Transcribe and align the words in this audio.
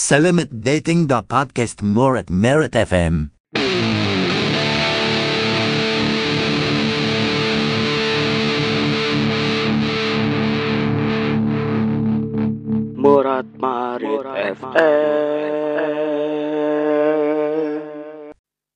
Selamat 0.00 0.48
dating 0.48 1.12
the 1.12 1.20
podcast 1.20 1.84
more 1.84 2.16
at 2.16 2.32
Merit 2.32 2.72
FM. 2.72 3.36
Murat 12.96 13.44
Marit 13.60 14.24
FM. 14.56 14.72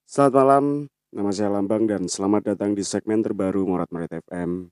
Selamat 0.05 0.33
malam, 0.37 0.93
nama 1.09 1.33
saya 1.33 1.57
Lambang 1.57 1.89
dan 1.89 2.05
selamat 2.05 2.53
datang 2.53 2.77
di 2.77 2.85
segmen 2.85 3.25
terbaru 3.25 3.65
Morat 3.65 3.89
Marit 3.89 4.13
FM, 4.29 4.69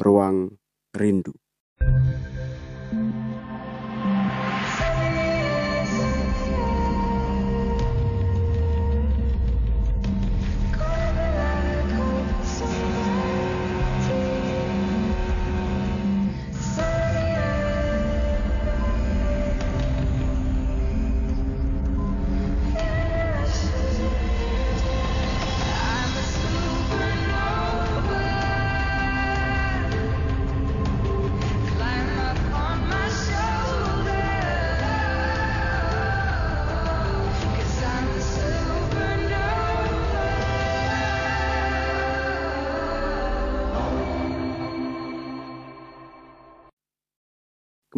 Ruang 0.00 0.56
Rindu. 0.96 1.36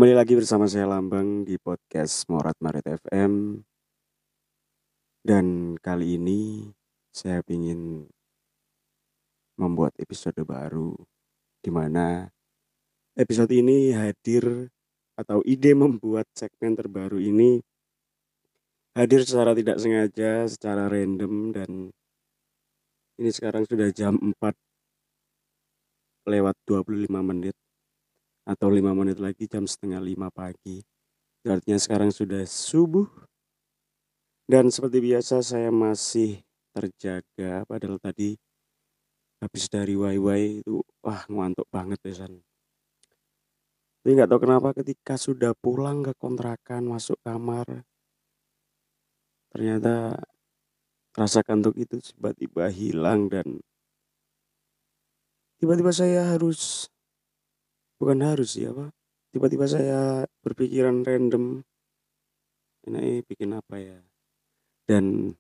Kembali 0.05 0.21
lagi 0.21 0.37
bersama 0.37 0.69
saya 0.69 0.85
Lambang 0.85 1.49
di 1.49 1.57
podcast 1.57 2.29
Morat 2.29 2.61
Marit 2.61 2.85
FM. 2.85 3.65
Dan 5.25 5.81
kali 5.81 6.21
ini 6.21 6.69
saya 7.09 7.41
ingin 7.49 8.05
membuat 9.57 9.97
episode 9.97 10.37
baru 10.45 10.93
di 11.65 11.73
mana 11.73 12.29
episode 13.17 13.49
ini 13.57 13.97
hadir 13.97 14.69
atau 15.17 15.41
ide 15.41 15.73
membuat 15.73 16.29
segmen 16.37 16.77
terbaru 16.77 17.17
ini 17.17 17.65
hadir 18.93 19.25
secara 19.25 19.57
tidak 19.57 19.81
sengaja, 19.81 20.45
secara 20.53 20.85
random 20.93 21.57
dan 21.57 21.89
ini 23.17 23.33
sekarang 23.33 23.65
sudah 23.65 23.89
jam 23.89 24.21
4 24.21 24.53
lewat 26.29 26.61
25 26.69 27.09
menit 27.25 27.57
atau 28.45 28.69
lima 28.69 28.93
menit 28.93 29.17
lagi 29.19 29.49
jam 29.49 29.65
setengah 29.65 30.01
lima 30.01 30.29
pagi. 30.29 30.85
Artinya 31.45 31.81
sekarang 31.81 32.13
sudah 32.13 32.45
subuh. 32.45 33.09
Dan 34.45 34.69
seperti 34.69 35.01
biasa 35.01 35.41
saya 35.41 35.73
masih 35.73 36.45
terjaga 36.77 37.65
padahal 37.65 37.97
tadi 37.97 38.37
habis 39.41 39.73
dari 39.73 39.97
YY 39.97 40.61
itu 40.61 40.85
wah 41.01 41.25
ngantuk 41.29 41.65
banget 41.73 41.97
ya 42.05 42.25
San. 42.25 42.45
Tapi 44.05 44.21
nggak 44.21 44.29
tahu 44.29 44.41
kenapa 44.45 44.77
ketika 44.77 45.17
sudah 45.17 45.57
pulang 45.57 46.05
ke 46.05 46.13
kontrakan 46.21 46.85
masuk 46.85 47.17
kamar 47.25 47.89
ternyata 49.55 50.19
rasa 51.15 51.47
kantuk 51.47 51.79
itu 51.79 52.03
tiba-tiba 52.03 52.69
hilang 52.75 53.31
dan 53.31 53.63
tiba-tiba 55.63 55.95
saya 55.95 56.35
harus 56.35 56.91
bukan 57.99 58.19
harus 58.23 58.59
ya 58.59 58.75
pak 58.75 58.91
tiba-tiba 59.35 59.67
saya 59.67 60.23
berpikiran 60.47 61.03
random 61.03 61.67
ini 62.87 63.25
bikin 63.27 63.57
apa 63.57 63.81
ya? 63.81 63.99
Dan 64.87 65.35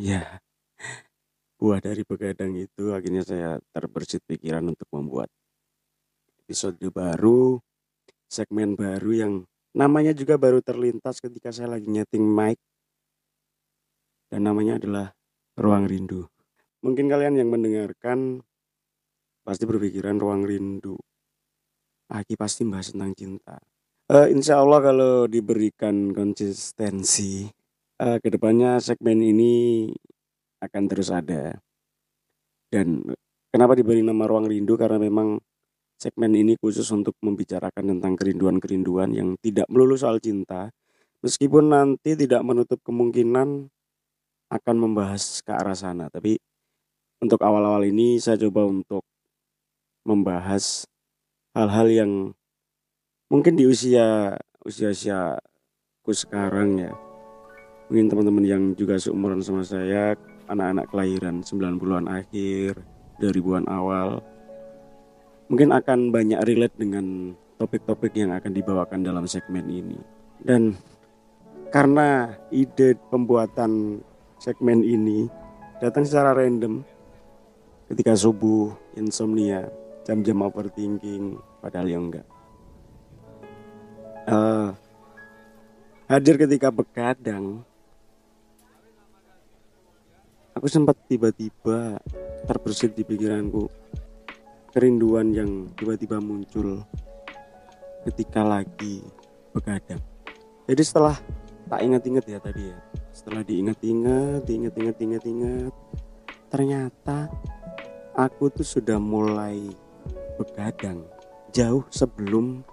ya 0.00 0.40
buah 1.60 1.84
dari 1.84 2.06
begadang 2.08 2.56
itu 2.56 2.96
akhirnya 2.96 3.20
saya 3.20 3.60
terbersit 3.74 4.24
pikiran 4.24 4.64
untuk 4.72 4.88
membuat 4.94 5.28
episode 6.40 6.80
baru 6.88 7.60
segmen 8.30 8.74
baru 8.78 9.10
yang 9.12 9.32
namanya 9.74 10.16
juga 10.16 10.40
baru 10.40 10.64
terlintas 10.64 11.20
ketika 11.20 11.52
saya 11.52 11.76
lagi 11.76 11.90
nyeting 11.90 12.24
mic. 12.24 12.56
Dan 14.32 14.48
namanya 14.48 14.80
adalah 14.80 15.06
ruang 15.60 15.84
rindu. 15.84 16.26
Mungkin 16.80 17.12
kalian 17.12 17.38
yang 17.38 17.52
mendengarkan 17.52 18.40
pasti 19.44 19.68
berpikiran 19.68 20.16
ruang 20.16 20.48
rindu 20.48 20.96
Aki 22.14 22.38
pasti 22.38 22.62
bahas 22.62 22.94
tentang 22.94 23.10
cinta. 23.18 23.58
Uh, 24.06 24.30
insya 24.30 24.62
Allah 24.62 24.78
kalau 24.78 25.26
diberikan 25.26 26.14
konsistensi, 26.14 27.50
uh, 27.98 28.22
ke 28.22 28.30
depannya 28.30 28.78
segmen 28.78 29.18
ini 29.18 29.90
akan 30.62 30.82
terus 30.86 31.10
ada. 31.10 31.58
Dan 32.70 33.02
kenapa 33.50 33.74
diberi 33.74 34.06
nama 34.06 34.30
Ruang 34.30 34.46
Rindu? 34.46 34.78
Karena 34.78 35.02
memang 35.02 35.42
segmen 35.98 36.38
ini 36.38 36.54
khusus 36.54 36.86
untuk 36.94 37.18
membicarakan 37.18 37.98
tentang 37.98 38.14
kerinduan-kerinduan 38.14 39.10
yang 39.10 39.34
tidak 39.42 39.66
melulu 39.66 39.98
soal 39.98 40.22
cinta. 40.22 40.70
Meskipun 41.24 41.72
nanti 41.72 42.14
tidak 42.14 42.46
menutup 42.46 42.78
kemungkinan 42.86 43.66
akan 44.54 44.76
membahas 44.78 45.42
ke 45.42 45.50
arah 45.50 45.74
sana. 45.74 46.06
Tapi 46.12 46.38
untuk 47.24 47.42
awal-awal 47.42 47.88
ini 47.88 48.22
saya 48.22 48.38
coba 48.38 48.68
untuk 48.68 49.02
membahas 50.04 50.86
hal-hal 51.54 51.86
yang 51.88 52.12
mungkin 53.30 53.54
di 53.54 53.64
usia 53.64 54.34
usia 54.66 55.38
ku 56.02 56.10
sekarang 56.10 56.82
ya. 56.82 56.92
Mungkin 57.88 58.10
teman-teman 58.10 58.44
yang 58.44 58.62
juga 58.74 58.98
seumuran 58.98 59.40
sama 59.40 59.62
saya 59.62 60.18
anak-anak 60.50 60.90
kelahiran 60.90 61.40
90-an 61.40 62.06
akhir 62.10 62.82
2000-an 63.22 63.64
awal 63.70 64.20
mungkin 65.48 65.70
akan 65.70 66.10
banyak 66.10 66.40
relate 66.42 66.74
dengan 66.74 67.36
topik-topik 67.60 68.16
yang 68.16 68.34
akan 68.34 68.52
dibawakan 68.52 69.04
dalam 69.04 69.24
segmen 69.28 69.68
ini. 69.68 70.00
Dan 70.40 70.74
karena 71.70 72.34
ide 72.50 72.98
pembuatan 73.12 74.02
segmen 74.40 74.82
ini 74.82 75.28
datang 75.78 76.02
secara 76.08 76.34
random 76.34 76.82
ketika 77.92 78.16
subuh 78.16 78.72
insomnia 78.96 79.68
jam-jam 80.04 80.44
overthinking 80.44 81.40
padahal 81.64 81.88
ya 81.88 81.98
enggak. 81.98 82.26
Uh, 84.24 84.72
hadir 86.08 86.36
ketika 86.36 86.68
begadang. 86.68 87.64
Aku 90.54 90.70
sempat 90.70 90.94
tiba-tiba 91.10 91.98
terbersit 92.46 92.94
di 92.94 93.02
pikiranku. 93.02 93.66
Kerinduan 94.70 95.34
yang 95.34 95.50
tiba-tiba 95.74 96.22
muncul 96.22 96.84
ketika 98.06 98.46
lagi 98.46 99.02
begadang. 99.50 100.00
Jadi 100.68 100.82
setelah 100.84 101.16
tak 101.66 101.80
ingat-ingat 101.82 102.24
ya 102.28 102.38
tadi 102.38 102.70
ya. 102.70 102.78
Setelah 103.10 103.42
diingat-ingat 103.42 104.46
diingat-ingat 104.46 104.96
ingat-ingat 105.00 105.72
ternyata 106.54 107.26
aku 108.14 108.46
tuh 108.46 108.66
sudah 108.66 108.98
mulai 109.02 109.74
begadang 110.36 111.06
jauh 111.54 111.86
sebelum 111.90 112.66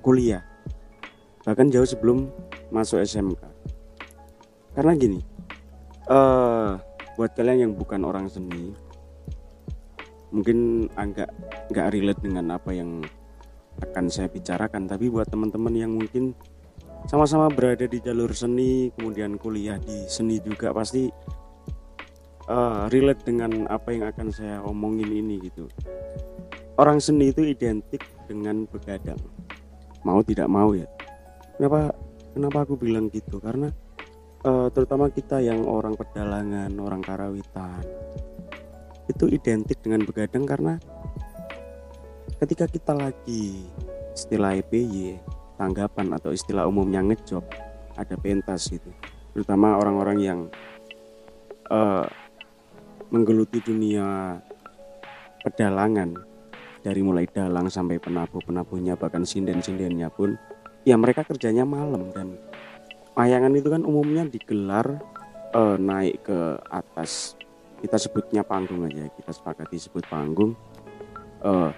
kuliah 0.00 0.42
bahkan 1.42 1.70
jauh 1.70 1.86
sebelum 1.86 2.30
masuk 2.70 3.02
SMK 3.02 3.42
karena 4.74 4.92
gini 4.98 5.20
uh, 6.10 6.78
buat 7.14 7.32
kalian 7.34 7.70
yang 7.70 7.72
bukan 7.74 8.02
orang 8.02 8.26
seni 8.30 8.74
mungkin 10.34 10.90
agak 10.98 11.30
nggak 11.70 11.90
relate 11.94 12.20
dengan 12.20 12.58
apa 12.58 12.74
yang 12.74 13.00
akan 13.82 14.10
saya 14.10 14.26
bicarakan 14.26 14.88
tapi 14.90 15.06
buat 15.08 15.28
teman-teman 15.30 15.74
yang 15.74 15.92
mungkin 15.94 16.34
sama-sama 17.06 17.46
berada 17.52 17.86
di 17.86 18.02
jalur 18.02 18.34
seni 18.34 18.90
kemudian 18.98 19.38
kuliah 19.38 19.78
di 19.78 20.08
seni 20.10 20.42
juga 20.42 20.74
pasti 20.74 21.06
uh, 22.50 22.86
relate 22.90 23.22
dengan 23.26 23.66
apa 23.70 23.94
yang 23.94 24.06
akan 24.10 24.28
saya 24.30 24.62
omongin 24.62 25.10
ini 25.10 25.42
gitu. 25.46 25.70
Orang 26.76 27.00
seni 27.00 27.32
itu 27.32 27.42
identik 27.42 28.04
dengan 28.28 28.68
begadang. 28.68 29.18
Mau 30.04 30.20
tidak 30.22 30.46
mau 30.50 30.76
ya. 30.76 30.86
Kenapa 31.56 31.94
kenapa 32.36 32.58
aku 32.68 32.74
bilang 32.76 33.08
gitu? 33.10 33.40
Karena 33.40 33.72
uh, 34.44 34.68
terutama 34.70 35.08
kita 35.08 35.40
yang 35.40 35.64
orang 35.64 35.96
pedalangan 35.96 36.70
orang 36.78 37.00
karawitan 37.00 37.82
itu 39.06 39.30
identik 39.30 39.78
dengan 39.80 40.02
begadang 40.02 40.44
karena 40.44 40.74
ketika 42.42 42.66
kita 42.66 42.92
lagi 42.92 43.64
istilah 44.12 44.58
EPY 44.58 45.16
tanggapan 45.56 46.12
atau 46.12 46.34
istilah 46.34 46.68
umumnya 46.68 47.00
ngejob 47.00 47.46
ada 47.96 48.14
pentas 48.20 48.68
gitu. 48.68 48.92
Terutama 49.32 49.80
orang-orang 49.80 50.18
yang 50.20 50.40
uh, 51.72 52.04
menggeluti 53.10 53.62
dunia 53.62 54.38
pedalangan. 55.42 56.16
Dari 56.86 57.02
mulai 57.02 57.26
dalang 57.26 57.66
sampai 57.66 57.98
penabuh-penabuhnya 57.98 58.94
bahkan 58.94 59.26
sinden-sindennya 59.26 60.06
pun 60.06 60.38
ya 60.86 60.94
mereka 60.94 61.26
kerjanya 61.26 61.66
malam. 61.66 62.14
Dan 62.14 62.38
wayangan 63.18 63.50
itu 63.58 63.66
kan 63.66 63.82
umumnya 63.82 64.22
digelar 64.22 65.02
uh, 65.50 65.74
naik 65.74 66.22
ke 66.30 66.38
atas. 66.70 67.34
Kita 67.82 67.98
sebutnya 67.98 68.46
panggung 68.46 68.86
aja 68.86 69.10
kita 69.10 69.34
sepakati 69.34 69.76
sebut 69.82 70.06
panggung. 70.06 70.54
Uh, 71.42 71.74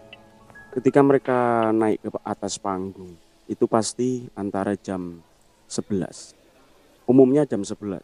ketika 0.78 1.00
mereka 1.00 1.38
naik 1.72 2.04
ke 2.04 2.08
atas 2.22 2.60
panggung 2.60 3.16
itu 3.48 3.64
pasti 3.64 4.28
antara 4.36 4.76
jam 4.76 5.24
11 5.66 7.08
umumnya 7.08 7.48
jam 7.48 7.64
11 7.64 7.98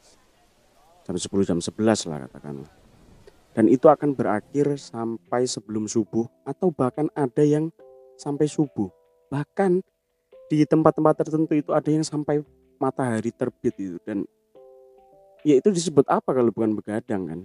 jam 1.04 1.16
10 1.16 1.48
jam 1.48 1.58
11 1.60 2.08
lah 2.08 2.18
katakanlah 2.28 2.70
dan 3.54 3.70
itu 3.70 3.86
akan 3.86 4.18
berakhir 4.18 4.74
sampai 4.74 5.46
sebelum 5.46 5.86
subuh 5.86 6.26
atau 6.42 6.74
bahkan 6.74 7.06
ada 7.14 7.46
yang 7.46 7.70
sampai 8.18 8.50
subuh. 8.50 8.90
Bahkan 9.30 9.78
di 10.50 10.66
tempat-tempat 10.66 11.22
tertentu 11.22 11.54
itu 11.54 11.70
ada 11.70 11.86
yang 11.86 12.02
sampai 12.02 12.42
matahari 12.82 13.30
terbit 13.30 13.74
itu. 13.78 13.96
Dan 14.02 14.26
ya 15.46 15.54
itu 15.62 15.70
disebut 15.70 16.04
apa 16.10 16.34
kalau 16.34 16.50
bukan 16.50 16.74
begadang 16.74 17.22
kan? 17.30 17.40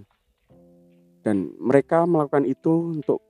Dan 1.22 1.54
mereka 1.62 2.02
melakukan 2.10 2.42
itu 2.42 2.98
untuk 2.98 3.22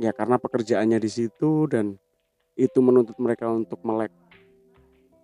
ya 0.00 0.16
karena 0.16 0.40
pekerjaannya 0.40 0.98
di 1.04 1.10
situ 1.12 1.68
dan 1.68 2.00
itu 2.56 2.78
menuntut 2.80 3.16
mereka 3.20 3.52
untuk 3.52 3.84
melek 3.84 4.12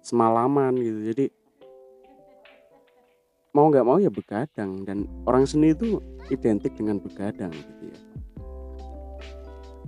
semalaman 0.04 0.76
gitu. 0.76 1.00
Jadi 1.08 1.24
mau 3.52 3.68
nggak 3.68 3.86
mau 3.86 3.96
ya 4.00 4.10
begadang. 4.12 4.84
Dan 4.84 5.08
orang 5.24 5.44
seni 5.44 5.72
itu 5.72 6.00
identik 6.28 6.74
dengan 6.76 7.00
begadang 7.00 7.52
gitu 7.52 7.82
ya. 7.92 7.98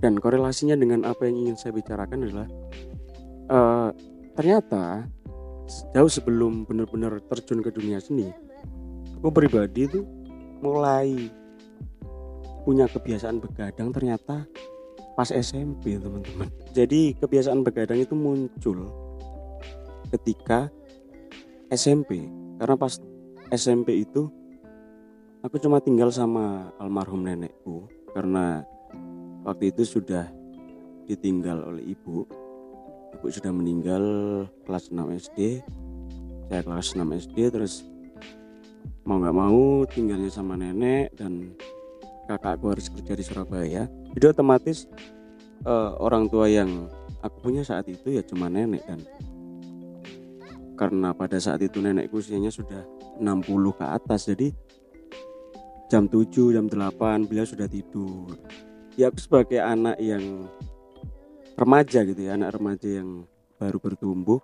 Dan 0.01 0.17
korelasinya 0.17 0.73
dengan 0.73 1.05
apa 1.05 1.29
yang 1.29 1.45
ingin 1.45 1.55
saya 1.57 1.77
bicarakan 1.77 2.25
adalah 2.25 2.47
uh, 3.53 3.89
ternyata 4.33 5.05
jauh 5.93 6.09
sebelum 6.09 6.65
benar-benar 6.65 7.21
terjun 7.29 7.63
ke 7.63 7.69
dunia 7.71 8.01
seni 8.01 8.27
aku 9.21 9.29
pribadi 9.29 9.85
itu 9.85 10.01
mulai 10.65 11.29
punya 12.65 12.89
kebiasaan 12.89 13.37
begadang 13.37 13.93
ternyata 13.93 14.49
pas 15.13 15.29
SMP 15.29 16.01
teman-teman. 16.01 16.49
Jadi 16.77 17.13
kebiasaan 17.21 17.61
begadang 17.61 18.01
itu 18.01 18.17
muncul 18.17 18.89
ketika 20.09 20.73
SMP 21.69 22.25
karena 22.57 22.75
pas 22.75 22.97
SMP 23.51 24.07
itu 24.07 24.31
aku 25.43 25.59
cuma 25.59 25.83
tinggal 25.83 26.07
sama 26.07 26.71
almarhum 26.79 27.27
nenekku 27.27 27.91
karena 28.15 28.63
waktu 29.43 29.75
itu 29.75 29.83
sudah 29.83 30.31
ditinggal 31.05 31.67
oleh 31.67 31.91
ibu. 31.91 32.23
Ibu 33.19 33.27
sudah 33.27 33.51
meninggal 33.51 34.03
kelas 34.63 34.87
6 34.87 35.19
SD 35.19 35.39
saya 36.47 36.67
kelas 36.67 36.95
6 36.95 37.03
SD 37.27 37.37
terus 37.51 37.83
mau 39.07 39.19
nggak 39.19 39.35
mau 39.35 39.83
tinggalnya 39.87 40.31
sama 40.31 40.55
nenek 40.55 41.11
dan 41.15 41.55
kakakku 42.27 42.71
harus 42.71 42.87
kerja 42.87 43.13
di 43.15 43.23
Surabaya. 43.23 43.83
Jadi 44.15 44.25
otomatis 44.31 44.87
uh, 45.67 45.95
orang 45.99 46.31
tua 46.31 46.47
yang 46.47 46.87
aku 47.19 47.51
punya 47.51 47.63
saat 47.67 47.87
itu 47.87 48.15
ya 48.15 48.23
cuma 48.23 48.51
nenek 48.51 48.83
dan 48.87 48.99
karena 50.81 51.13
pada 51.13 51.37
saat 51.37 51.61
itu 51.61 51.77
nenekku 51.77 52.17
usianya 52.17 52.49
sudah 52.49 52.81
60 53.21 53.77
ke 53.77 53.85
atas 53.85 54.33
jadi 54.33 54.49
jam 55.93 56.09
7 56.09 56.57
jam 56.57 56.65
8 56.65 57.29
beliau 57.29 57.45
sudah 57.45 57.69
tidur. 57.69 58.33
Ya 58.97 59.13
sebagai 59.13 59.61
anak 59.61 60.01
yang 60.01 60.49
remaja 61.53 62.01
gitu 62.01 62.17
ya 62.25 62.33
anak 62.33 62.57
remaja 62.57 62.89
yang 62.89 63.29
baru 63.61 63.77
bertumbuh 63.77 64.41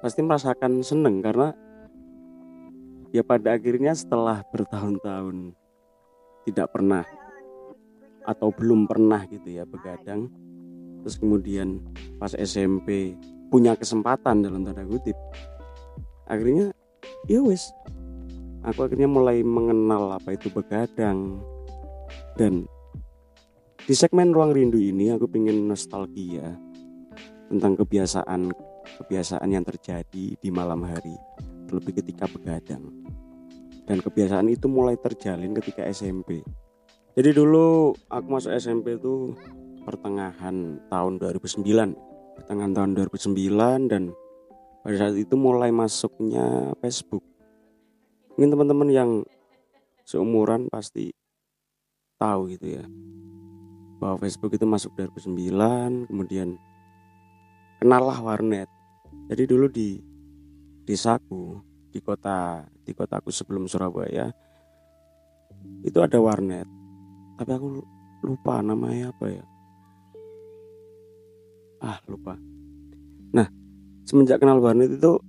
pasti 0.00 0.24
merasakan 0.24 0.80
seneng 0.80 1.20
karena 1.20 1.52
ya 3.12 3.20
pada 3.20 3.60
akhirnya 3.60 3.92
setelah 3.92 4.40
bertahun-tahun 4.48 5.52
tidak 6.48 6.72
pernah 6.72 7.04
atau 8.24 8.48
belum 8.48 8.88
pernah 8.88 9.28
gitu 9.28 9.52
ya 9.52 9.68
begadang 9.68 10.32
terus 11.04 11.20
kemudian 11.20 11.84
pas 12.16 12.32
SMP 12.32 13.20
punya 13.52 13.76
kesempatan 13.76 14.40
dalam 14.40 14.64
tanda 14.64 14.88
kutip 14.88 15.16
akhirnya 16.28 16.70
ya 17.26 17.40
wes 17.40 17.72
aku 18.62 18.84
akhirnya 18.84 19.08
mulai 19.08 19.40
mengenal 19.42 20.14
apa 20.14 20.36
itu 20.36 20.52
begadang. 20.52 21.40
Dan 22.38 22.68
di 23.82 23.94
segmen 23.96 24.30
ruang 24.30 24.54
rindu 24.54 24.78
ini 24.78 25.10
aku 25.10 25.26
ingin 25.34 25.66
nostalgia 25.66 26.54
tentang 27.50 27.74
kebiasaan 27.74 28.52
kebiasaan 29.02 29.48
yang 29.50 29.64
terjadi 29.66 30.38
di 30.38 30.48
malam 30.52 30.86
hari 30.86 31.16
terlebih 31.66 31.98
ketika 32.04 32.30
begadang. 32.30 32.86
Dan 33.88 34.04
kebiasaan 34.04 34.52
itu 34.52 34.68
mulai 34.68 35.00
terjalin 35.00 35.56
ketika 35.56 35.82
SMP 35.88 36.44
jadi 37.18 37.34
dulu 37.34 37.98
aku 38.06 38.26
masuk 38.30 38.54
SMP 38.54 38.94
itu 38.94 39.34
pertengahan 39.82 40.78
tahun 40.86 41.18
2009 41.18 41.66
pertengahan 42.38 42.72
tahun 42.78 42.90
2009 42.94 43.90
dan 43.90 44.14
pada 44.88 45.04
saat 45.04 45.20
itu 45.20 45.36
mulai 45.36 45.68
masuknya 45.68 46.72
Facebook. 46.80 47.20
Mungkin 48.32 48.56
teman-teman 48.56 48.88
yang 48.88 49.10
seumuran 50.08 50.72
pasti 50.72 51.12
tahu 52.16 52.56
gitu 52.56 52.80
ya 52.80 52.88
bahwa 54.00 54.16
Facebook 54.16 54.56
itu 54.56 54.64
masuk 54.64 54.96
2009 54.96 56.08
kemudian 56.08 56.56
kenallah 57.84 58.16
warnet. 58.16 58.72
Jadi 59.28 59.44
dulu 59.44 59.68
di 59.68 60.00
desaku 60.88 61.60
di 61.92 62.00
kota 62.00 62.64
di 62.80 62.96
kotaku 62.96 63.28
sebelum 63.28 63.68
Surabaya 63.68 64.32
itu 65.84 66.00
ada 66.00 66.16
warnet. 66.16 66.64
Tapi 67.36 67.50
aku 67.52 67.84
lupa 68.24 68.64
namanya 68.64 69.12
apa 69.12 69.26
ya. 69.36 69.44
Ah 71.84 72.00
lupa. 72.08 72.40
Nah 73.36 73.67
semenjak 74.08 74.40
kenal 74.40 74.64
warnet 74.64 74.96
itu 74.96 75.20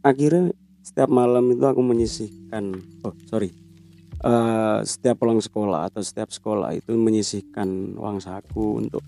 akhirnya 0.00 0.56
setiap 0.80 1.12
malam 1.12 1.52
itu 1.52 1.62
aku 1.68 1.84
menyisihkan 1.84 2.72
oh 3.04 3.12
sorry 3.28 3.52
uh, 4.24 4.80
setiap 4.82 5.20
pulang 5.20 5.42
sekolah 5.42 5.90
atau 5.90 6.00
setiap 6.00 6.30
sekolah 6.30 6.72
itu 6.74 6.94
menyisihkan 6.94 7.98
uang 7.98 8.22
saku 8.22 8.80
untuk 8.80 9.02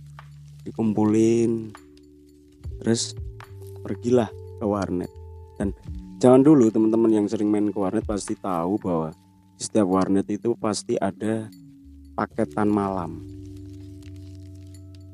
dikumpulin. 0.67 1.71
Terus 2.83 3.15
pergilah 3.85 4.29
ke 4.59 4.67
warnet. 4.67 5.13
Dan 5.57 5.71
jangan 6.19 6.43
dulu 6.43 6.69
teman-teman 6.73 7.23
yang 7.23 7.27
sering 7.31 7.49
main 7.49 7.71
ke 7.71 7.79
warnet 7.79 8.05
pasti 8.05 8.35
tahu 8.35 8.81
bahwa 8.83 9.15
setiap 9.61 9.87
warnet 9.87 10.27
itu 10.29 10.57
pasti 10.59 10.99
ada 10.99 11.47
paketan 12.19 12.69
malam. 12.69 13.23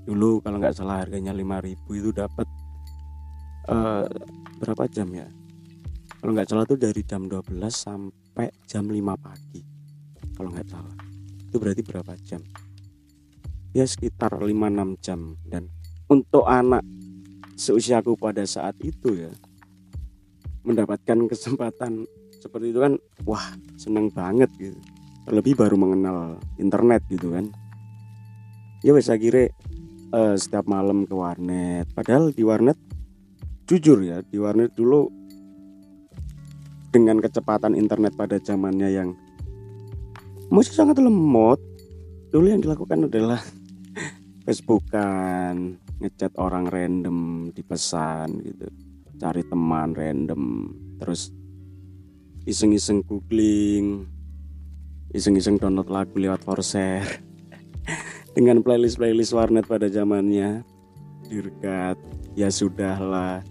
Dulu 0.08 0.40
kalau 0.42 0.58
nggak 0.58 0.74
salah 0.74 1.04
harganya 1.04 1.30
5000 1.30 1.76
itu 2.00 2.10
dapat 2.10 2.46
uh, 3.68 4.06
berapa 4.62 4.88
jam 4.88 5.10
ya? 5.12 5.28
Kalau 6.20 6.36
nggak 6.36 6.48
salah 6.48 6.64
tuh 6.68 6.76
dari 6.76 7.00
jam 7.04 7.24
12 7.28 7.48
sampai 7.72 8.52
jam 8.68 8.84
5 8.84 8.96
pagi. 9.16 9.60
Kalau 10.36 10.52
nggak 10.52 10.68
salah. 10.68 10.96
Itu 11.48 11.56
berarti 11.56 11.82
berapa 11.84 12.12
jam? 12.24 12.44
Ya 13.72 13.88
sekitar 13.88 14.36
5-6 14.36 15.00
jam. 15.00 15.36
Dan 15.48 15.72
untuk 16.12 16.44
anak 16.44 16.84
seusiaku 17.56 18.16
pada 18.20 18.44
saat 18.44 18.76
itu 18.80 19.28
ya 19.28 19.32
mendapatkan 20.64 21.28
kesempatan 21.28 22.04
seperti 22.40 22.72
itu 22.72 22.80
kan 22.80 22.96
wah 23.24 23.56
seneng 23.80 24.12
banget 24.12 24.48
gitu. 24.60 24.76
Lebih 25.28 25.56
baru 25.56 25.76
mengenal 25.76 26.40
internet 26.60 27.04
gitu 27.08 27.32
kan. 27.32 27.48
Ya 28.84 28.96
wes 28.96 29.12
akhirnya 29.12 29.52
uh, 30.12 30.36
setiap 30.36 30.68
malam 30.68 31.04
ke 31.08 31.12
warnet. 31.16 31.88
Padahal 31.96 32.32
di 32.32 32.44
warnet 32.44 32.76
jujur 33.70 34.02
ya 34.02 34.18
di 34.26 34.34
warnet 34.42 34.74
dulu 34.74 35.06
dengan 36.90 37.22
kecepatan 37.22 37.78
internet 37.78 38.18
pada 38.18 38.42
zamannya 38.42 38.90
yang 38.90 39.14
masih 40.50 40.74
sangat 40.74 40.98
lemot 40.98 41.62
dulu 42.34 42.50
yang 42.50 42.58
dilakukan 42.58 43.06
adalah 43.06 43.38
Facebookan 44.44 45.78
ngechat 46.02 46.34
orang 46.42 46.66
random 46.66 47.48
di 47.54 47.62
pesan 47.62 48.42
gitu 48.42 48.66
cari 49.22 49.46
teman 49.46 49.94
random 49.94 50.74
terus 50.98 51.30
iseng-iseng 52.42 53.06
googling 53.06 54.10
iseng-iseng 55.10 55.58
download 55.58 55.90
lagu 55.90 56.14
lewat 56.18 56.42
Forshare 56.46 57.06
dengan 58.36 58.62
playlist-playlist 58.62 59.34
warnet 59.34 59.66
pada 59.66 59.90
zamannya. 59.90 60.62
Dirgat 61.26 61.98
ya 62.34 62.50
sudahlah 62.50 63.42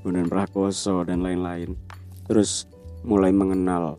Bondan 0.00 0.28
Prakoso 0.28 1.04
dan 1.04 1.20
lain-lain. 1.20 1.76
Terus 2.24 2.64
mulai 3.04 3.32
mengenal 3.32 3.96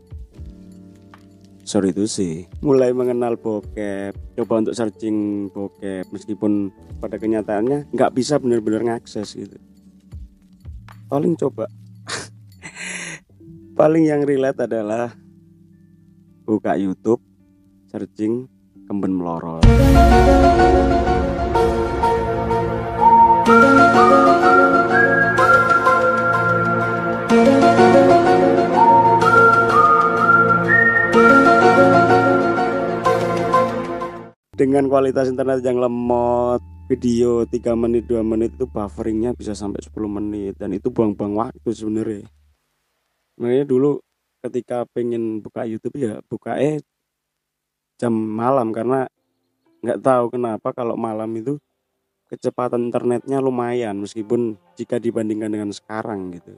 sorry 1.72 1.94
itu 1.96 2.04
sih 2.04 2.52
mulai 2.60 2.92
mengenal 2.92 3.40
bokep 3.40 4.12
coba 4.36 4.54
untuk 4.60 4.76
searching 4.76 5.48
bokep 5.56 6.04
meskipun 6.12 6.68
pada 7.00 7.16
kenyataannya 7.16 7.88
nggak 7.96 8.12
bisa 8.12 8.38
benar-benar 8.38 8.84
ngakses 8.84 9.40
gitu. 9.40 9.58
Paling 11.08 11.40
coba 11.40 11.72
paling 13.80 14.04
yang 14.10 14.28
relate 14.28 14.68
adalah 14.68 15.16
buka 16.44 16.76
YouTube 16.76 17.24
searching 17.88 18.52
kemben 18.90 19.16
melorot 19.16 19.64
dengan 34.62 34.86
kualitas 34.86 35.26
internet 35.26 35.66
yang 35.66 35.82
lemot 35.82 36.62
video 36.86 37.50
3 37.50 37.74
menit 37.74 38.06
2 38.06 38.22
menit 38.22 38.54
itu 38.54 38.70
bufferingnya 38.70 39.34
bisa 39.34 39.58
sampai 39.58 39.82
10 39.82 39.90
menit. 40.06 40.54
Dan 40.62 40.78
itu 40.78 40.94
buang-buang 40.94 41.34
waktu 41.34 41.70
sebenarnya. 41.74 42.30
Makanya 43.42 43.66
dulu 43.66 43.98
ketika 44.46 44.86
pengen 44.94 45.42
buka 45.42 45.66
YouTube 45.66 45.98
ya 45.98 46.22
buka 46.30 46.62
eh 46.62 46.78
jam 47.98 48.14
malam. 48.14 48.70
Karena 48.70 49.10
nggak 49.82 49.98
tahu 49.98 50.38
kenapa 50.38 50.70
kalau 50.78 50.94
malam 50.94 51.34
itu 51.34 51.58
kecepatan 52.30 52.94
internetnya 52.94 53.42
lumayan. 53.42 53.98
Meskipun 53.98 54.62
jika 54.78 55.02
dibandingkan 55.02 55.50
dengan 55.50 55.74
sekarang 55.74 56.38
gitu. 56.38 56.54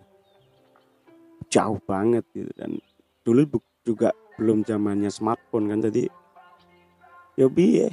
Jauh 1.48 1.80
banget 1.88 2.28
gitu. 2.36 2.52
Dan 2.52 2.84
dulu 3.24 3.48
juga 3.88 4.12
belum 4.36 4.68
zamannya 4.68 5.08
smartphone 5.08 5.72
kan. 5.72 5.80
Jadi 5.88 6.23
yo 7.34 7.50
piye? 7.50 7.90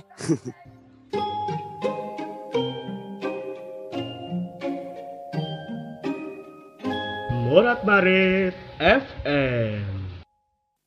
Morat 7.50 7.82
Marit 7.82 8.54
FM. 8.78 9.82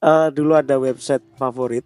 Uh, 0.04 0.28
dulu 0.32 0.56
ada 0.56 0.78
website 0.80 1.24
favorit 1.36 1.84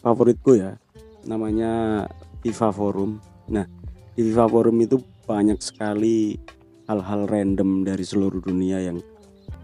favoritku 0.00 0.56
ya. 0.56 0.78
Namanya 1.26 2.04
Viva 2.40 2.70
Forum. 2.70 3.18
Nah 3.50 3.66
di 4.14 4.22
Viva 4.22 4.46
Forum 4.46 4.80
itu 4.80 5.02
banyak 5.26 5.58
sekali 5.60 6.38
hal-hal 6.86 7.26
random 7.26 7.82
dari 7.82 8.04
seluruh 8.04 8.38
dunia 8.44 8.80
yang 8.80 9.02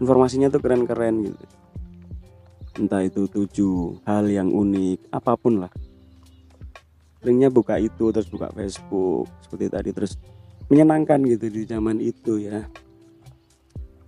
informasinya 0.03 0.51
tuh 0.51 0.59
keren-keren 0.59 1.31
gitu. 1.31 1.45
Entah 2.75 3.07
itu 3.07 3.27
tujuh 3.31 4.03
hal 4.03 4.27
yang 4.27 4.51
unik 4.51 5.11
apa 5.15 5.37
pun 5.37 5.63
lah 5.63 5.71
linknya 7.21 7.53
buka 7.53 7.77
itu 7.77 8.09
terus 8.09 8.27
buka 8.29 8.49
Facebook 8.53 9.29
seperti 9.45 9.65
tadi 9.69 9.89
terus 9.93 10.17
menyenangkan 10.71 11.21
gitu 11.27 11.51
di 11.51 11.61
zaman 11.67 11.97
itu 12.01 12.41
ya. 12.41 12.65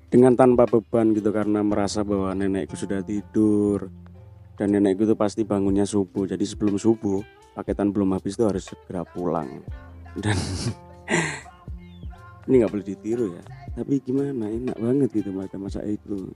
Dengan 0.10 0.38
tanpa 0.38 0.70
beban 0.70 1.10
gitu 1.17 1.34
karena 1.34 1.65
merasa 1.65 2.05
bahwa 2.05 2.38
nenekku 2.38 2.77
sudah 2.77 3.01
tidur 3.01 3.89
dan 4.53 4.70
nenekku 4.70 5.10
itu 5.10 5.17
pasti 5.17 5.41
bangunnya 5.41 5.89
subuh. 5.89 6.29
Jadi 6.29 6.46
sebelum 6.46 6.77
subuh 6.77 7.25
paketan 7.58 7.89
belum 7.89 8.13
habis 8.13 8.38
itu 8.38 8.46
harus 8.46 8.70
segera 8.70 9.01
pulang. 9.03 9.50
Dan 10.13 10.38
ini 12.46 12.62
nggak 12.62 12.72
boleh 12.72 12.86
ditiru 12.86 13.25
ya. 13.34 13.43
Tapi 13.74 14.05
gimana 14.05 14.46
enak 14.53 14.77
banget 14.77 15.10
gitu 15.17 15.34
pada 15.34 15.58
masa 15.58 15.82
itu. 15.82 16.29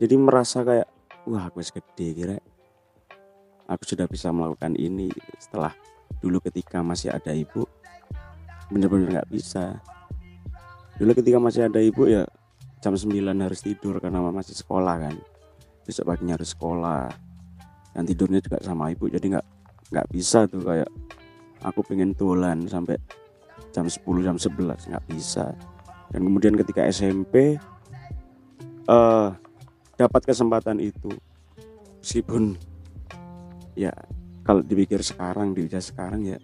Jadi 0.00 0.14
merasa 0.16 0.64
kayak 0.64 0.88
wah 1.28 1.48
aku 1.48 1.60
gede 1.60 2.08
kira 2.16 2.36
aku 3.66 3.82
sudah 3.82 4.06
bisa 4.06 4.30
melakukan 4.30 4.78
ini 4.78 5.10
setelah 5.38 5.74
dulu 6.22 6.38
ketika 6.42 6.80
masih 6.80 7.10
ada 7.12 7.34
ibu 7.34 7.66
bener-bener 8.70 9.20
nggak 9.20 9.30
bisa. 9.30 9.78
Dulu 10.96 11.12
ketika 11.12 11.38
masih 11.38 11.68
ada 11.68 11.78
ibu 11.78 12.08
ya 12.08 12.24
jam 12.80 12.96
9 12.96 13.12
harus 13.22 13.60
tidur 13.62 14.00
karena 14.02 14.22
masih 14.32 14.56
sekolah 14.56 14.96
kan. 15.06 15.14
Besok 15.86 16.10
paginya 16.10 16.34
harus 16.34 16.50
sekolah. 16.54 17.10
Dan 17.94 18.02
tidurnya 18.04 18.42
juga 18.42 18.58
sama 18.60 18.90
ibu 18.90 19.06
jadi 19.06 19.38
nggak 19.38 19.46
nggak 19.94 20.06
bisa 20.10 20.50
tuh 20.50 20.66
kayak 20.66 20.90
aku 21.62 21.80
pengen 21.86 22.12
tulan 22.12 22.66
sampai 22.66 22.98
jam 23.70 23.86
10 23.86 24.02
jam 24.26 24.36
11 24.38 24.90
nggak 24.90 25.04
bisa. 25.10 25.54
Dan 26.10 26.20
kemudian 26.26 26.54
ketika 26.58 26.86
SMP 26.86 27.58
uh, 28.86 28.94
eh, 28.94 29.28
dapat 29.98 30.22
kesempatan 30.26 30.78
itu 30.82 31.10
meskipun 32.02 32.54
ya 33.76 33.92
kalau 34.42 34.64
dipikir 34.64 35.04
sekarang 35.04 35.52
di 35.52 35.68
sekarang 35.68 36.24
ya 36.24 36.40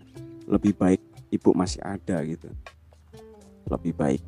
lebih 0.46 0.76
baik 0.76 1.00
ibu 1.32 1.50
masih 1.56 1.80
ada 1.80 2.20
gitu. 2.28 2.52
Lebih 3.66 3.92
baik. 3.96 4.22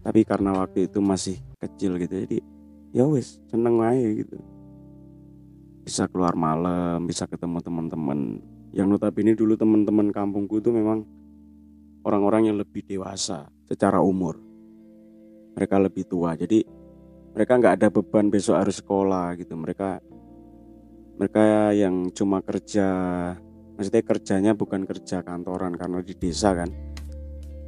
Tapi 0.00 0.20
karena 0.24 0.56
waktu 0.56 0.88
itu 0.88 0.98
masih 1.04 1.36
kecil 1.60 2.00
gitu 2.00 2.24
jadi 2.24 2.38
ya 2.96 3.04
wes 3.04 3.36
seneng 3.52 3.84
aja 3.84 4.08
gitu. 4.16 4.40
Bisa 5.84 6.08
keluar 6.08 6.32
malam 6.32 7.04
bisa 7.04 7.28
ketemu 7.28 7.60
teman-teman. 7.60 8.40
Yang 8.72 8.86
notabene 8.96 9.34
dulu 9.36 9.58
teman-teman 9.58 10.08
kampungku 10.14 10.62
itu 10.62 10.72
memang 10.72 11.04
orang-orang 12.06 12.48
yang 12.48 12.56
lebih 12.56 12.80
dewasa 12.86 13.50
secara 13.68 14.00
umur. 14.00 14.40
Mereka 15.58 15.76
lebih 15.76 16.08
tua 16.08 16.32
jadi 16.32 16.64
mereka 17.30 17.58
nggak 17.60 17.74
ada 17.82 17.88
beban 17.92 18.32
besok 18.32 18.56
harus 18.56 18.80
sekolah 18.80 19.36
gitu. 19.36 19.52
Mereka 19.58 20.00
mereka 21.20 21.76
yang 21.76 22.08
cuma 22.16 22.40
kerja 22.40 22.88
maksudnya 23.76 24.00
kerjanya 24.00 24.52
bukan 24.56 24.88
kerja 24.88 25.20
kantoran 25.20 25.76
karena 25.76 26.00
di 26.00 26.16
desa 26.16 26.56
kan. 26.56 26.72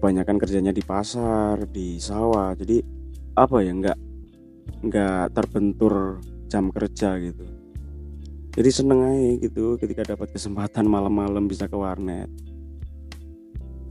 Kebanyakan 0.01 0.41
kerjanya 0.41 0.73
di 0.73 0.81
pasar 0.81 1.69
di 1.69 2.01
sawah. 2.01 2.57
Jadi 2.57 2.81
apa 3.37 3.61
ya 3.61 3.77
nggak 3.77 3.99
nggak 4.89 5.25
terbentur 5.37 6.25
jam 6.49 6.73
kerja 6.73 7.21
gitu. 7.21 7.45
Jadi 8.57 8.71
seneng 8.73 9.05
aja 9.05 9.37
gitu 9.45 9.77
ketika 9.77 10.17
dapat 10.17 10.33
kesempatan 10.33 10.89
malam-malam 10.89 11.45
bisa 11.45 11.69
ke 11.69 11.77
warnet. 11.77 12.33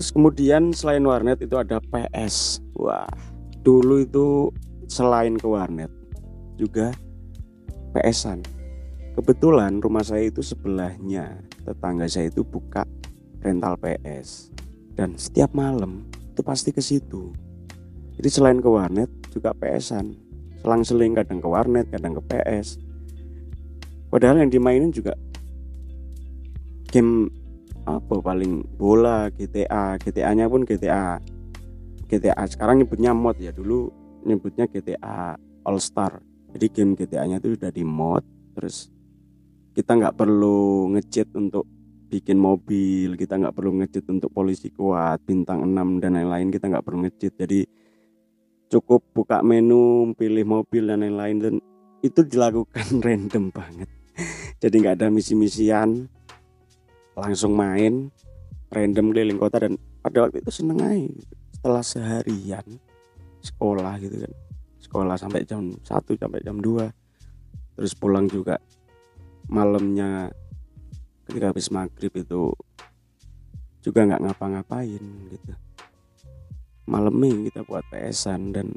Terus 0.01 0.10
kemudian 0.10 0.74
selain 0.74 1.06
warnet 1.06 1.38
itu 1.38 1.53
ada 1.53 1.77
PS 1.77 2.65
wah 2.74 3.06
dulu 3.62 4.01
itu 4.01 4.50
selain 4.89 5.38
ke 5.38 5.46
warnet 5.46 5.94
juga 6.58 6.89
PSan 7.94 8.61
Kebetulan 9.12 9.84
rumah 9.84 10.08
saya 10.08 10.32
itu 10.32 10.39
sebelahnya 10.39 11.44
tetangga 11.68 12.08
saya 12.08 12.32
itu 12.32 12.48
buka 12.48 12.88
rental 13.44 13.75
PS 13.75 14.56
dan 14.96 15.20
setiap 15.20 15.51
malam 15.51 16.08
itu 16.32 16.39
pasti 16.39 16.72
ke 16.72 16.80
situ. 16.80 17.36
Jadi 18.15 18.30
selain 18.32 18.63
ke 18.63 18.70
warnet 18.72 19.12
juga 19.34 19.51
PSan. 19.51 20.15
Selang-seling 20.62 21.18
kadang 21.18 21.41
ke 21.41 21.48
warnet, 21.50 21.89
kadang 21.89 22.15
ke 22.15 22.24
PS. 22.24 22.77
Padahal 24.08 24.46
yang 24.46 24.51
dimainin 24.53 24.94
juga 24.94 25.18
game 26.91 27.32
apa 27.88 28.22
paling 28.22 28.62
bola 28.77 29.32
GTA 29.34 29.98
GTA-nya 29.98 30.46
pun 30.46 30.68
GTA 30.68 31.18
GTA 32.06 32.44
sekarang 32.46 32.84
nyebutnya 32.84 33.15
mod 33.15 33.39
ya 33.41 33.50
dulu 33.50 33.89
nyebutnya 34.22 34.70
GTA 34.70 35.39
All 35.65 35.80
Star 35.82 36.22
jadi 36.53 36.68
game 36.70 36.94
GTA-nya 36.94 37.41
itu 37.41 37.58
udah 37.58 37.72
di 37.74 37.82
mod 37.82 38.22
terus 38.53 38.91
kita 39.72 39.92
nggak 39.98 40.16
perlu 40.16 40.92
ngecit 40.98 41.32
untuk 41.36 41.66
bikin 42.12 42.36
mobil 42.36 43.16
kita 43.16 43.40
nggak 43.40 43.56
perlu 43.56 43.80
ngecit 43.80 44.04
untuk 44.12 44.36
polisi 44.36 44.68
kuat 44.72 45.24
bintang 45.24 45.63
6 45.63 46.04
dan 46.04 46.20
lain-lain 46.20 46.51
kita 46.51 46.68
nggak 46.68 46.84
perlu 46.84 47.08
ngecit 47.08 47.40
jadi 47.40 47.63
cukup 48.72 49.04
buka 49.12 49.44
menu 49.44 50.16
pilih 50.16 50.48
mobil 50.48 50.88
dan 50.88 51.04
lain-lain 51.04 51.38
dan 51.44 51.56
itu 52.00 52.24
dilakukan 52.24 52.88
random 53.06 53.51
banget. 53.51 53.90
Jadi 54.63 54.75
nggak 54.80 54.96
ada 55.04 55.08
misi-misian 55.12 56.08
langsung 57.13 57.54
main 57.54 58.08
random 58.72 59.12
keliling 59.12 59.38
kota 59.38 59.68
dan 59.68 59.75
pada 60.00 60.25
waktu 60.25 60.40
itu 60.40 60.51
seneng 60.56 60.80
aja. 60.80 61.12
Setelah 61.51 61.84
seharian 61.84 62.66
sekolah 63.44 63.94
gitu 64.00 64.24
kan. 64.24 64.34
Sekolah 64.82 65.16
sampai 65.20 65.44
jam 65.44 65.75
1 65.75 65.84
sampai 66.18 66.42
jam 66.42 66.58
2 66.58 67.75
terus 67.75 67.94
pulang 67.96 68.28
juga 68.32 68.60
malamnya 69.51 70.31
ketika 71.27 71.51
habis 71.51 71.67
maghrib 71.67 72.15
itu 72.15 72.55
juga 73.84 74.08
nggak 74.08 74.24
ngapa-ngapain 74.24 75.03
gitu. 75.36 75.53
Malamnya 76.88 77.51
kita 77.51 77.62
buat 77.67 77.84
pesan 77.91 78.55
dan 78.55 78.72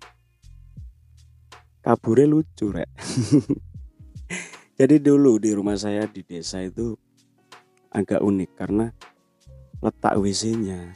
kaburnya 1.81 2.27
lucu 2.27 2.75
rek. 2.75 2.91
Jadi 4.79 4.99
dulu 4.99 5.39
di 5.39 5.55
rumah 5.55 5.79
saya 5.79 6.11
di 6.11 6.27
desa 6.27 6.59
itu 6.59 6.99
agak 7.95 8.19
unik 8.19 8.51
karena 8.59 8.91
letak 9.79 10.19
WC-nya 10.19 10.91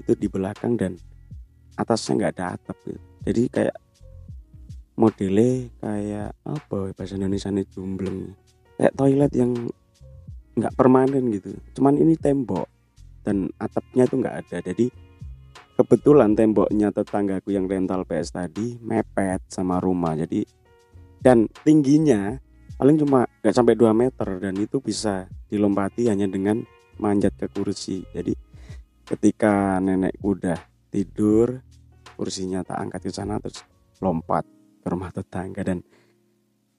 itu 0.00 0.12
di 0.16 0.30
belakang 0.32 0.80
dan 0.80 0.96
atasnya 1.76 2.12
nggak 2.16 2.32
ada 2.38 2.46
atap 2.56 2.78
gitu. 2.86 3.00
jadi 3.26 3.42
kayak 3.50 3.76
modelnya 4.98 5.50
kayak 5.78 6.30
apa 6.42 6.76
ya 6.88 6.92
bahasa 6.94 7.14
Indonesia 7.18 7.50
ini 7.52 7.62
jumbleng 7.68 8.18
kayak 8.78 8.94
toilet 8.94 9.32
yang 9.34 9.52
nggak 10.54 10.74
permanen 10.78 11.34
gitu. 11.34 11.52
Cuman 11.74 11.98
ini 11.98 12.14
tembok 12.14 12.70
dan 13.26 13.50
atapnya 13.58 14.06
itu 14.06 14.14
nggak 14.16 14.36
ada. 14.46 14.56
Jadi 14.62 14.86
kebetulan 15.74 16.38
temboknya 16.38 16.94
tetanggaku 16.94 17.54
yang 17.54 17.66
rental 17.66 18.06
PS 18.06 18.34
tadi 18.34 18.78
mepet 18.78 19.42
sama 19.50 19.82
rumah. 19.82 20.14
Jadi 20.14 20.46
dan 21.18 21.50
tingginya 21.66 22.38
paling 22.78 22.94
cuma 23.02 23.26
nggak 23.42 23.54
sampai 23.54 23.74
2 23.74 23.90
meter 23.90 24.28
dan 24.38 24.54
itu 24.54 24.78
bisa 24.78 25.26
dilompati 25.50 26.06
hanya 26.06 26.30
dengan 26.30 26.62
manjat 27.02 27.34
ke 27.34 27.50
kursi. 27.50 28.06
Jadi 28.14 28.34
ketika 29.02 29.82
nenekku 29.82 30.38
udah 30.38 30.58
tidur 30.94 31.62
kursinya 32.18 32.66
tak 32.66 32.78
angkat 32.82 33.00
ke 33.06 33.12
sana 33.14 33.38
terus 33.38 33.62
lompat 34.02 34.42
ke 34.82 34.86
rumah 34.90 35.14
tetangga 35.14 35.62
dan 35.62 35.82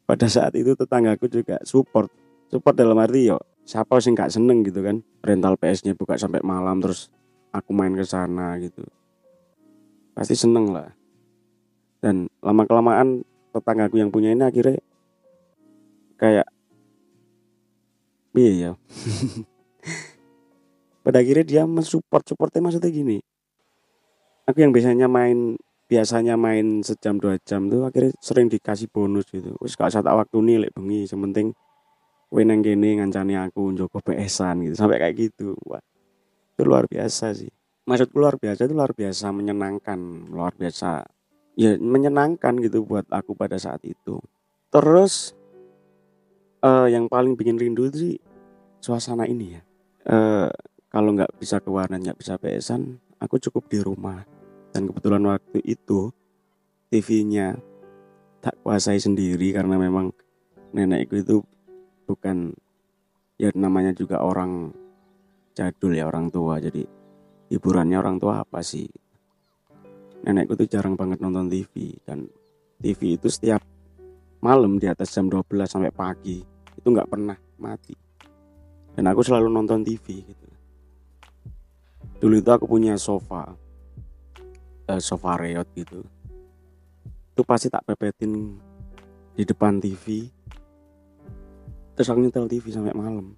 pada 0.10 0.26
saat 0.26 0.58
itu 0.58 0.74
tetanggaku 0.74 1.30
juga 1.30 1.62
support. 1.62 2.10
Support 2.50 2.74
dalam 2.74 2.98
arti 2.98 3.30
yo 3.30 3.38
siapa 3.62 4.02
sih 4.02 4.10
nggak 4.10 4.34
seneng 4.34 4.66
gitu 4.66 4.82
kan? 4.82 5.06
Rental 5.22 5.54
PS-nya 5.54 5.94
buka 5.94 6.18
sampai 6.18 6.42
malam 6.42 6.82
terus 6.82 7.14
aku 7.54 7.70
main 7.78 7.94
ke 7.94 8.02
sana 8.02 8.58
gitu. 8.58 8.82
Pasti 10.18 10.34
seneng 10.34 10.74
lah. 10.74 10.90
Dan 12.02 12.26
lama 12.42 12.66
kelamaan 12.66 13.22
tetanggaku 13.54 14.02
yang 14.02 14.10
punya 14.10 14.34
ini 14.34 14.42
akhirnya 14.42 14.82
kayak 16.18 16.48
iya 18.36 18.52
ya 18.54 18.72
pada 21.06 21.24
akhirnya 21.24 21.46
dia 21.46 21.64
mensupport 21.70 22.26
supportnya 22.26 22.66
maksudnya 22.66 22.90
gini. 22.90 23.22
Aku 24.50 24.58
yang 24.58 24.74
biasanya 24.74 25.06
main 25.06 25.54
biasanya 25.90 26.38
main 26.38 26.86
sejam 26.86 27.18
dua 27.18 27.42
jam 27.42 27.66
tuh 27.66 27.90
akhirnya 27.90 28.14
sering 28.22 28.46
dikasih 28.46 28.94
bonus 28.94 29.26
gitu. 29.34 29.58
Wis 29.58 29.74
gak 29.74 29.90
usah 29.90 30.06
tak 30.06 30.14
waktu 30.14 30.38
nih 30.46 30.58
lek 30.62 30.72
bengi 30.78 31.10
sementing 31.10 31.58
kowe 32.30 32.46
nang 32.46 32.62
kene 32.62 33.02
ngancani 33.02 33.34
aku 33.42 33.74
njogo 33.74 33.98
PS-an 34.06 34.70
gitu. 34.70 34.78
Sampai 34.78 35.02
kayak 35.02 35.18
gitu. 35.18 35.58
Wah 35.66 35.82
itu 36.54 36.62
luar 36.62 36.86
biasa 36.86 37.34
sih. 37.34 37.50
Maksudku 37.90 38.22
luar 38.22 38.38
biasa 38.38 38.70
itu 38.70 38.78
luar 38.78 38.94
biasa 38.94 39.34
menyenangkan 39.34 40.30
luar 40.30 40.54
biasa. 40.54 41.10
Ya 41.58 41.74
menyenangkan 41.82 42.62
gitu 42.62 42.86
buat 42.86 43.10
aku 43.10 43.34
pada 43.34 43.58
saat 43.58 43.82
itu. 43.82 44.22
Terus 44.70 45.34
eh, 46.62 46.88
yang 46.94 47.10
paling 47.10 47.34
bikin 47.34 47.58
rindu 47.58 47.90
sih 47.90 48.22
suasana 48.78 49.26
ini 49.26 49.58
ya. 49.58 49.62
Eh, 50.06 50.54
kalau 50.94 51.18
nggak 51.18 51.34
bisa 51.42 51.58
ke 51.58 51.70
warnet 51.74 52.06
nggak 52.06 52.20
bisa 52.22 52.38
PS-an 52.38 53.02
aku 53.22 53.38
cukup 53.38 53.70
di 53.70 53.82
rumah 53.82 54.26
dan 54.80 54.88
kebetulan 54.88 55.28
waktu 55.28 55.60
itu 55.68 56.08
TV-nya 56.88 57.60
tak 58.40 58.56
kuasai 58.64 58.96
sendiri 58.96 59.52
karena 59.52 59.76
memang 59.76 60.16
nenekku 60.72 61.20
itu 61.20 61.44
bukan 62.08 62.56
ya 63.36 63.52
namanya 63.60 63.92
juga 63.92 64.24
orang 64.24 64.72
jadul 65.52 65.92
ya 65.92 66.08
orang 66.08 66.32
tua. 66.32 66.64
Jadi 66.64 66.88
hiburannya 67.52 68.00
orang 68.00 68.24
tua 68.24 68.40
apa 68.40 68.64
sih? 68.64 68.88
Nenekku 70.24 70.56
tuh 70.56 70.72
jarang 70.72 70.96
banget 70.96 71.20
nonton 71.20 71.52
TV 71.52 72.00
dan 72.08 72.32
TV 72.80 73.20
itu 73.20 73.28
setiap 73.28 73.60
malam 74.40 74.80
di 74.80 74.88
atas 74.88 75.12
jam 75.12 75.28
12 75.28 75.44
sampai 75.68 75.92
pagi 75.92 76.40
itu 76.80 76.88
nggak 76.88 77.12
pernah 77.12 77.36
mati. 77.60 78.00
Dan 78.96 79.12
aku 79.12 79.28
selalu 79.28 79.52
nonton 79.52 79.84
TV 79.84 80.24
gitu. 80.24 80.48
Dulu 82.24 82.40
itu 82.40 82.48
aku 82.48 82.64
punya 82.64 82.96
sofa 82.96 83.68
sofa 84.98 85.38
reot 85.38 85.70
gitu. 85.78 86.02
Itu 87.38 87.46
pasti 87.46 87.70
tak 87.70 87.86
pepetin 87.86 88.58
di 89.38 89.46
depan 89.46 89.78
TV 89.78 90.26
terus 92.00 92.16
aku 92.16 92.24
nyetel 92.24 92.48
TV 92.48 92.72
sampai 92.72 92.96
malam. 92.96 93.36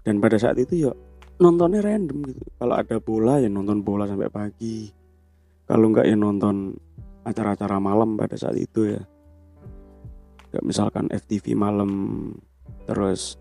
Dan 0.00 0.16
pada 0.16 0.40
saat 0.40 0.56
itu 0.56 0.88
ya 0.88 0.92
nontonnya 1.36 1.84
random 1.84 2.24
gitu. 2.24 2.40
Kalau 2.56 2.74
ada 2.74 2.96
bola 2.96 3.36
ya 3.36 3.52
nonton 3.52 3.84
bola 3.84 4.08
sampai 4.08 4.32
pagi. 4.32 4.88
Kalau 5.68 5.92
enggak 5.92 6.08
ya 6.08 6.16
nonton 6.16 6.72
acara-acara 7.28 7.76
malam 7.76 8.16
pada 8.16 8.32
saat 8.40 8.56
itu 8.56 8.96
ya. 8.96 9.02
Kayak 10.48 10.64
misalkan 10.64 11.12
FTV 11.12 11.52
malam 11.52 11.92
terus 12.88 13.36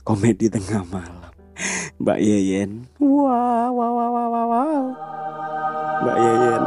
komedi 0.00 0.48
tengah 0.48 0.88
malam. 0.88 1.28
Mbak 2.00 2.18
Yeyen. 2.24 2.88
Wah 2.96 3.68
wah 3.68 3.90
wah 3.92 4.08
wah, 4.08 4.44
wah. 4.48 4.80
Mbak 5.98 6.16
Yeyen 6.22 6.64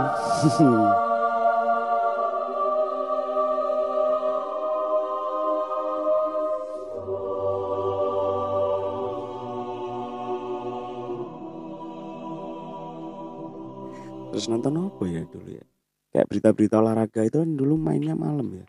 terus 14.32 14.48
nonton 14.48 14.74
apa 14.90 15.04
ya 15.06 15.22
dulu 15.30 15.54
ya? 15.54 15.66
Kayak 16.12 16.28
berita-berita 16.28 16.76
olahraga 16.82 17.22
itu 17.24 17.38
kan 17.40 17.52
dulu 17.56 17.78
mainnya 17.78 18.18
malam 18.18 18.52
ya. 18.52 18.66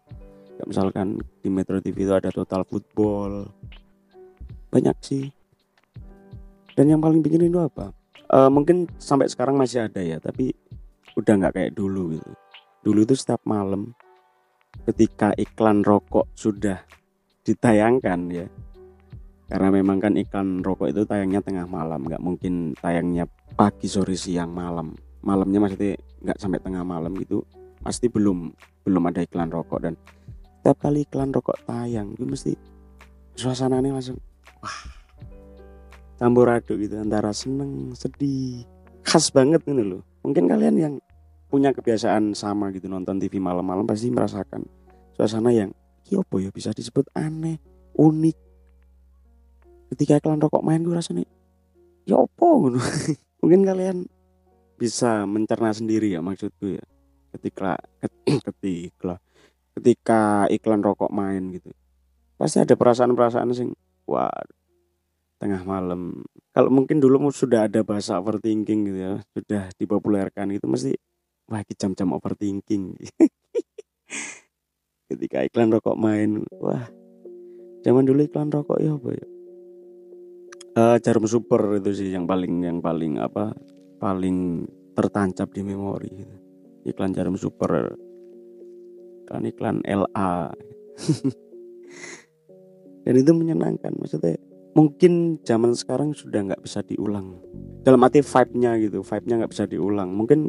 Kayak 0.60 0.68
misalkan 0.68 1.18
di 1.40 1.48
Metro 1.48 1.80
TV 1.80 2.06
itu 2.06 2.12
ada 2.14 2.30
total 2.30 2.62
football. 2.68 3.50
Banyak 4.68 4.96
sih. 5.00 5.32
Dan 6.78 6.92
yang 6.92 7.00
paling 7.00 7.24
bikin 7.24 7.48
itu 7.48 7.56
apa 7.56 8.01
Eh, 8.32 8.48
mungkin 8.48 8.88
sampai 8.96 9.28
sekarang 9.28 9.60
masih 9.60 9.84
ada 9.84 10.00
ya 10.00 10.16
tapi 10.16 10.56
udah 11.20 11.36
nggak 11.36 11.52
kayak 11.52 11.72
dulu 11.76 12.16
gitu. 12.16 12.32
Dulu 12.80 13.04
itu 13.04 13.12
setiap 13.12 13.44
malam 13.44 13.92
ketika 14.88 15.36
iklan 15.36 15.84
rokok 15.84 16.32
sudah 16.32 16.80
ditayangkan 17.44 18.20
ya 18.32 18.46
karena 19.52 19.68
memang 19.68 20.00
kan 20.00 20.16
iklan 20.16 20.64
rokok 20.64 20.88
itu 20.88 21.04
tayangnya 21.04 21.44
tengah 21.44 21.68
malam 21.68 22.08
nggak 22.08 22.24
mungkin 22.24 22.72
tayangnya 22.80 23.28
pagi 23.52 23.84
sore 23.84 24.16
siang 24.16 24.48
malam. 24.48 24.96
Malamnya 25.20 25.68
maksudnya 25.68 26.00
nggak 26.24 26.40
sampai 26.40 26.64
tengah 26.64 26.88
malam 26.88 27.12
gitu 27.20 27.44
pasti 27.84 28.08
belum 28.08 28.48
belum 28.88 29.12
ada 29.12 29.20
iklan 29.20 29.52
rokok. 29.52 29.84
Dan 29.84 29.94
setiap 30.64 30.80
kali 30.80 31.04
iklan 31.04 31.36
rokok 31.36 31.68
tayang 31.68 32.16
itu 32.16 32.24
mesti 32.24 32.52
suasananya 33.36 33.92
langsung 33.92 34.16
wah 34.64 35.01
campur 36.22 36.46
aduk 36.46 36.78
gitu 36.78 37.02
antara 37.02 37.34
seneng 37.34 37.90
sedih 37.98 38.62
khas 39.02 39.34
banget 39.34 39.66
ini 39.66 39.82
loh. 39.82 40.06
Mungkin 40.22 40.46
kalian 40.46 40.78
yang 40.78 40.94
punya 41.50 41.74
kebiasaan 41.74 42.38
sama 42.38 42.70
gitu 42.70 42.86
nonton 42.86 43.18
TV 43.18 43.42
malam-malam 43.42 43.82
pasti 43.82 44.06
merasakan 44.06 44.62
suasana 45.18 45.50
yang 45.50 45.74
ya 46.06 46.22
apa 46.22 46.38
ya 46.38 46.54
bisa 46.54 46.70
disebut 46.70 47.10
aneh 47.18 47.58
unik. 47.98 48.38
Ketika 49.90 50.22
iklan 50.22 50.38
rokok 50.38 50.62
main 50.62 50.86
gue 50.86 50.94
rasanya 50.94 51.26
ya 52.06 52.22
mungkin 53.42 53.66
kalian 53.66 54.06
bisa 54.78 55.26
mencerna 55.26 55.74
sendiri 55.74 56.14
ya 56.14 56.22
maksudku 56.22 56.78
ya. 56.78 56.84
Ketika 57.34 57.82
ketika 58.46 59.18
ketika 59.74 60.46
iklan 60.54 60.86
rokok 60.86 61.10
main 61.10 61.50
gitu. 61.50 61.74
Pasti 62.38 62.62
ada 62.62 62.78
perasaan-perasaan 62.78 63.50
sing 63.58 63.74
wah 64.06 64.30
tengah 65.42 65.66
malam. 65.66 66.22
Kalau 66.54 66.70
mungkin 66.70 67.02
dulu 67.02 67.26
sudah 67.34 67.66
ada 67.66 67.82
bahasa 67.82 68.22
overthinking 68.22 68.86
gitu 68.86 68.98
ya 69.02 69.12
sudah 69.34 69.74
dipopulerkan 69.74 70.54
itu 70.54 70.70
mesti 70.70 70.94
wah 71.50 71.58
iki 71.58 71.74
jam-jam 71.74 72.14
overthinking. 72.14 72.94
Ketika 75.10 75.42
iklan 75.42 75.74
rokok 75.74 75.98
main 75.98 76.46
wah 76.62 76.86
zaman 77.82 78.06
dulu 78.06 78.22
iklan 78.22 78.54
rokok 78.54 78.78
ya 78.78 78.94
apa 78.94 79.10
ya? 79.10 79.26
Eh, 80.72 80.96
jarum 81.02 81.26
super 81.26 81.82
itu 81.82 81.90
sih 81.90 82.14
yang 82.14 82.30
paling 82.30 82.62
yang 82.62 82.78
paling 82.78 83.18
apa 83.18 83.50
paling 83.98 84.62
tertancap 84.94 85.50
di 85.50 85.66
memori 85.66 86.10
gitu. 86.14 86.36
iklan 86.86 87.10
jarum 87.10 87.34
super. 87.34 87.98
Iklan 89.26 89.42
iklan 89.50 89.76
LA 89.82 90.54
dan 93.02 93.14
itu 93.18 93.32
menyenangkan 93.34 93.90
maksudnya 93.98 94.38
mungkin 94.72 95.40
zaman 95.44 95.76
sekarang 95.76 96.16
sudah 96.16 96.52
nggak 96.52 96.62
bisa 96.64 96.80
diulang. 96.84 97.36
Dalam 97.84 98.00
arti 98.04 98.24
vibe-nya 98.24 98.80
gitu 98.80 99.04
vibe-nya 99.04 99.44
nggak 99.44 99.52
bisa 99.52 99.64
diulang. 99.68 100.10
Mungkin 100.12 100.48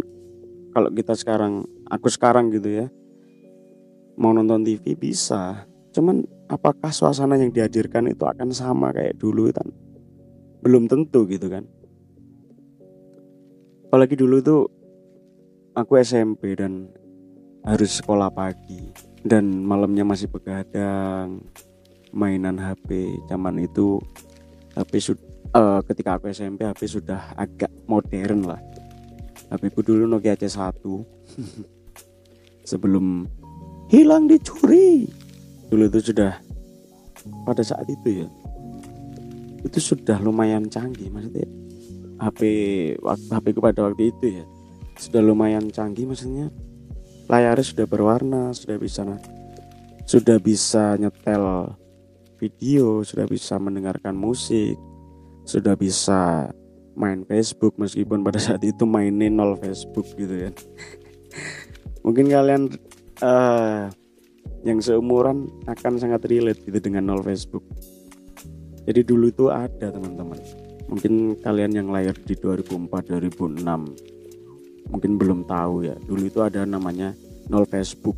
kalau 0.71 0.89
kita 0.89 1.13
sekarang 1.13 1.67
aku 1.87 2.07
sekarang 2.09 2.49
gitu 2.49 2.69
ya 2.71 2.87
mau 4.17 4.31
nonton 4.31 4.63
TV 4.63 4.95
bisa. 4.95 5.67
Cuman 5.93 6.25
apakah 6.49 6.89
suasana 6.89 7.37
yang 7.37 7.53
dihadirkan 7.53 8.09
itu 8.09 8.25
akan 8.25 8.49
sama 8.53 8.93
kayak 8.93 9.19
dulu 9.19 9.51
kan 9.51 9.67
belum 10.63 10.87
tentu 10.87 11.27
gitu 11.27 11.51
kan. 11.51 11.67
Apalagi 13.89 14.15
dulu 14.17 14.41
tuh 14.41 14.63
aku 15.77 16.01
SMP 16.01 16.57
dan 16.57 16.89
harus 17.67 17.99
sekolah 17.99 18.31
pagi. 18.33 18.89
Dan 19.23 19.63
malamnya 19.63 20.03
masih 20.03 20.27
begadang 20.27 21.39
mainan 22.13 22.61
HP 22.61 23.17
zaman 23.27 23.59
itu 23.65 23.97
HP 24.77 24.93
sudah 25.01 25.81
ketika 25.85 26.17
aku 26.17 26.29
SMP 26.29 26.65
HP 26.65 26.85
sudah 26.85 27.33
agak 27.37 27.69
modern 27.89 28.47
lah. 28.47 28.61
HP 29.53 29.69
ku 29.73 29.81
dulu 29.85 30.09
Nokia 30.09 30.33
C1 30.33 30.81
sebelum 32.69 33.27
hilang 33.89 34.25
dicuri. 34.25 35.09
Dulu 35.69 35.89
itu 35.89 36.13
sudah 36.13 36.37
pada 37.45 37.63
saat 37.63 37.87
itu 37.87 38.25
ya 38.25 38.27
itu 39.63 39.79
sudah 39.79 40.19
lumayan 40.19 40.67
canggih 40.67 41.07
maksudnya 41.07 41.47
HP 42.19 42.39
waktu 42.99 43.31
HP 43.31 43.45
ku 43.55 43.59
pada 43.63 43.79
waktu 43.87 44.11
itu 44.11 44.25
ya 44.43 44.45
sudah 44.99 45.21
lumayan 45.23 45.71
canggih 45.71 46.05
maksudnya 46.05 46.51
layarnya 47.31 47.65
sudah 47.65 47.85
berwarna 47.87 48.51
sudah 48.51 48.75
bisa 48.75 49.07
sudah 50.03 50.37
bisa 50.37 50.99
nyetel 50.99 51.73
video 52.43 52.99
sudah 53.07 53.23
bisa 53.23 53.55
mendengarkan 53.55 54.11
musik 54.19 54.75
sudah 55.47 55.79
bisa 55.79 56.51
main 56.99 57.23
Facebook 57.23 57.79
meskipun 57.79 58.19
pada 58.19 58.43
saat 58.43 58.59
itu 58.67 58.83
mainin 58.83 59.39
nol 59.39 59.55
Facebook 59.55 60.05
gitu 60.19 60.51
kan 60.51 60.53
mungkin 62.03 62.27
kalian 62.27 62.67
uh, 63.23 63.87
yang 64.63 64.79
seumuran 64.79 65.51
akan 65.67 65.99
sangat 65.99 66.23
relate 66.31 66.63
gitu 66.63 66.79
dengan 66.79 67.11
nol 67.11 67.23
Facebook. 67.23 67.63
Jadi 68.83 69.03
dulu 69.03 69.31
itu 69.31 69.45
ada 69.51 69.91
teman-teman. 69.91 70.39
Mungkin 70.87 71.39
kalian 71.39 71.71
yang 71.71 71.87
lahir 71.91 72.15
di 72.15 72.35
2004 72.35 73.11
2006 73.19 73.63
mungkin 74.91 75.11
belum 75.19 75.47
tahu 75.47 75.87
ya. 75.87 75.95
Dulu 76.03 76.23
itu 76.27 76.39
ada 76.43 76.63
namanya 76.63 77.11
nol 77.51 77.67
Facebook. 77.67 78.15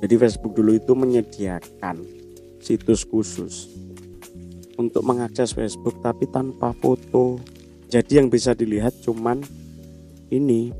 Jadi 0.00 0.14
Facebook 0.16 0.56
dulu 0.56 0.76
itu 0.76 0.92
menyediakan 0.96 1.96
situs 2.58 3.06
khusus 3.06 3.70
untuk 4.78 5.02
mengakses 5.02 5.52
Facebook 5.52 5.98
tapi 6.00 6.30
tanpa 6.30 6.70
foto. 6.78 7.42
Jadi 7.88 8.20
yang 8.20 8.28
bisa 8.28 8.52
dilihat 8.52 9.00
cuman 9.00 9.40
ini 10.28 10.70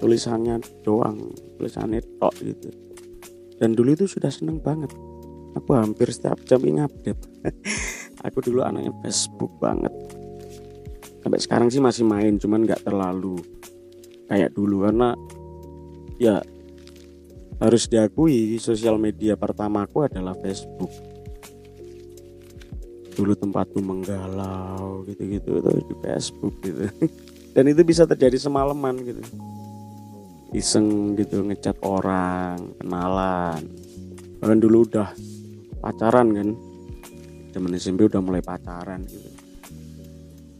tulisannya 0.00 0.58
doang, 0.82 1.30
tulisannya 1.60 2.00
tok 2.18 2.34
gitu. 2.40 2.68
Dan 3.58 3.74
dulu 3.74 3.94
itu 3.94 4.06
sudah 4.08 4.30
seneng 4.32 4.62
banget. 4.62 4.90
Aku 5.58 5.74
hampir 5.74 6.08
setiap 6.08 6.40
jam 6.46 6.62
ini 6.64 6.80
update. 6.80 7.22
aku 8.26 8.38
dulu 8.40 8.64
anaknya 8.64 8.94
Facebook 9.04 9.52
banget. 9.60 9.92
Sampai 11.20 11.40
sekarang 11.42 11.68
sih 11.68 11.82
masih 11.82 12.06
main, 12.06 12.38
cuman 12.38 12.64
nggak 12.64 12.86
terlalu 12.86 13.36
kayak 14.30 14.54
dulu 14.54 14.86
karena 14.86 15.16
ya 16.20 16.38
harus 17.58 17.90
diakui 17.90 18.54
sosial 18.62 18.96
media 19.02 19.34
pertamaku 19.34 20.06
adalah 20.06 20.34
Facebook. 20.38 20.90
Dulu 23.18 23.34
tempatku 23.34 23.82
menggalau 23.82 25.02
gitu-gitu. 25.10 25.58
Itu 25.58 25.70
di 25.74 25.96
Facebook 25.98 26.54
gitu. 26.62 26.86
Dan 27.54 27.74
itu 27.74 27.82
bisa 27.82 28.06
terjadi 28.06 28.38
semalaman 28.38 28.94
gitu. 29.02 29.22
Iseng 30.54 31.18
gitu 31.18 31.42
ngecat 31.42 31.82
orang 31.82 32.78
kenalan. 32.78 33.66
Bahkan 34.38 34.58
dulu 34.62 34.86
udah 34.86 35.10
pacaran 35.82 36.30
kan. 36.30 36.48
Zaman 37.50 37.74
SMP 37.74 38.06
udah 38.06 38.22
mulai 38.22 38.38
pacaran 38.38 39.02
gitu. 39.02 39.30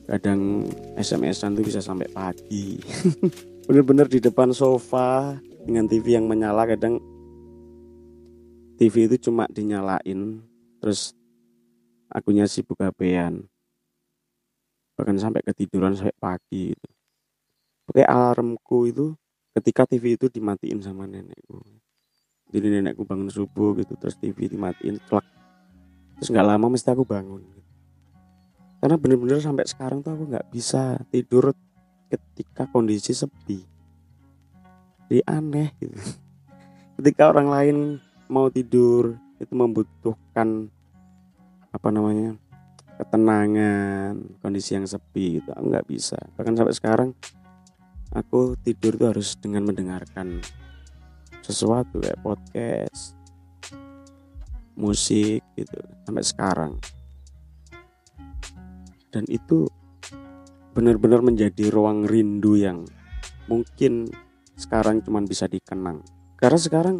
Kadang 0.08 0.66
SMS-an 0.98 1.54
tuh 1.54 1.62
bisa 1.62 1.78
sampai 1.78 2.10
pagi. 2.10 2.80
Bener-bener 3.70 4.10
di 4.10 4.18
depan 4.18 4.50
sofa 4.50 5.36
dengan 5.68 5.84
TV 5.84 6.16
yang 6.16 6.24
menyala 6.24 6.64
kadang 6.64 6.96
TV 8.80 9.04
itu 9.04 9.28
cuma 9.28 9.44
dinyalain 9.52 10.40
terus 10.80 11.12
akunya 12.08 12.48
sibuk 12.48 12.80
HP-an 12.80 13.44
bahkan 14.96 15.20
sampai 15.20 15.44
ketiduran 15.44 15.92
sampai 15.92 16.16
pagi 16.16 16.72
gitu. 16.72 16.88
Oke 17.84 18.00
alarmku 18.00 18.88
itu 18.88 19.12
ketika 19.60 19.84
TV 19.84 20.16
itu 20.16 20.32
dimatiin 20.32 20.80
sama 20.80 21.04
nenekku 21.04 21.60
jadi 22.48 22.80
nenekku 22.80 23.04
bangun 23.04 23.28
subuh 23.28 23.76
gitu 23.76 23.92
terus 24.00 24.16
TV 24.16 24.48
dimatiin 24.48 24.96
klak 25.04 25.28
terus 26.16 26.32
nggak 26.32 26.48
lama 26.48 26.72
mesti 26.72 26.88
aku 26.88 27.04
bangun 27.04 27.44
gitu. 27.44 27.62
karena 28.80 28.96
bener-bener 28.96 29.38
sampai 29.44 29.68
sekarang 29.68 30.00
tuh 30.00 30.16
aku 30.16 30.24
nggak 30.32 30.48
bisa 30.48 30.96
tidur 31.12 31.52
ketika 32.08 32.64
kondisi 32.72 33.12
sepi 33.12 33.77
jadi 35.08 35.24
aneh 35.24 35.72
gitu. 35.80 35.96
Ketika 37.00 37.32
orang 37.32 37.48
lain 37.48 37.76
mau 38.28 38.52
tidur 38.52 39.16
itu 39.40 39.52
membutuhkan 39.56 40.68
apa 41.72 41.88
namanya 41.88 42.36
ketenangan 43.00 44.18
kondisi 44.42 44.76
yang 44.76 44.84
sepi 44.84 45.40
gitu. 45.40 45.50
Aku 45.54 45.70
nggak 45.70 45.88
bisa. 45.88 46.18
Bahkan 46.36 46.54
sampai 46.58 46.74
sekarang 46.76 47.08
aku 48.12 48.58
tidur 48.60 48.98
tuh 48.98 49.08
harus 49.14 49.38
dengan 49.40 49.64
mendengarkan 49.64 50.44
sesuatu 51.40 52.04
kayak 52.04 52.20
podcast 52.20 53.16
musik 54.76 55.40
gitu 55.56 55.78
sampai 56.04 56.24
sekarang. 56.26 56.72
Dan 59.08 59.24
itu 59.30 59.64
benar-benar 60.76 61.24
menjadi 61.24 61.72
ruang 61.72 62.04
rindu 62.04 62.60
yang 62.60 62.84
mungkin 63.48 64.12
sekarang 64.58 64.98
cuman 65.06 65.22
bisa 65.24 65.46
dikenang. 65.46 66.02
Karena 66.34 66.58
sekarang 66.58 66.96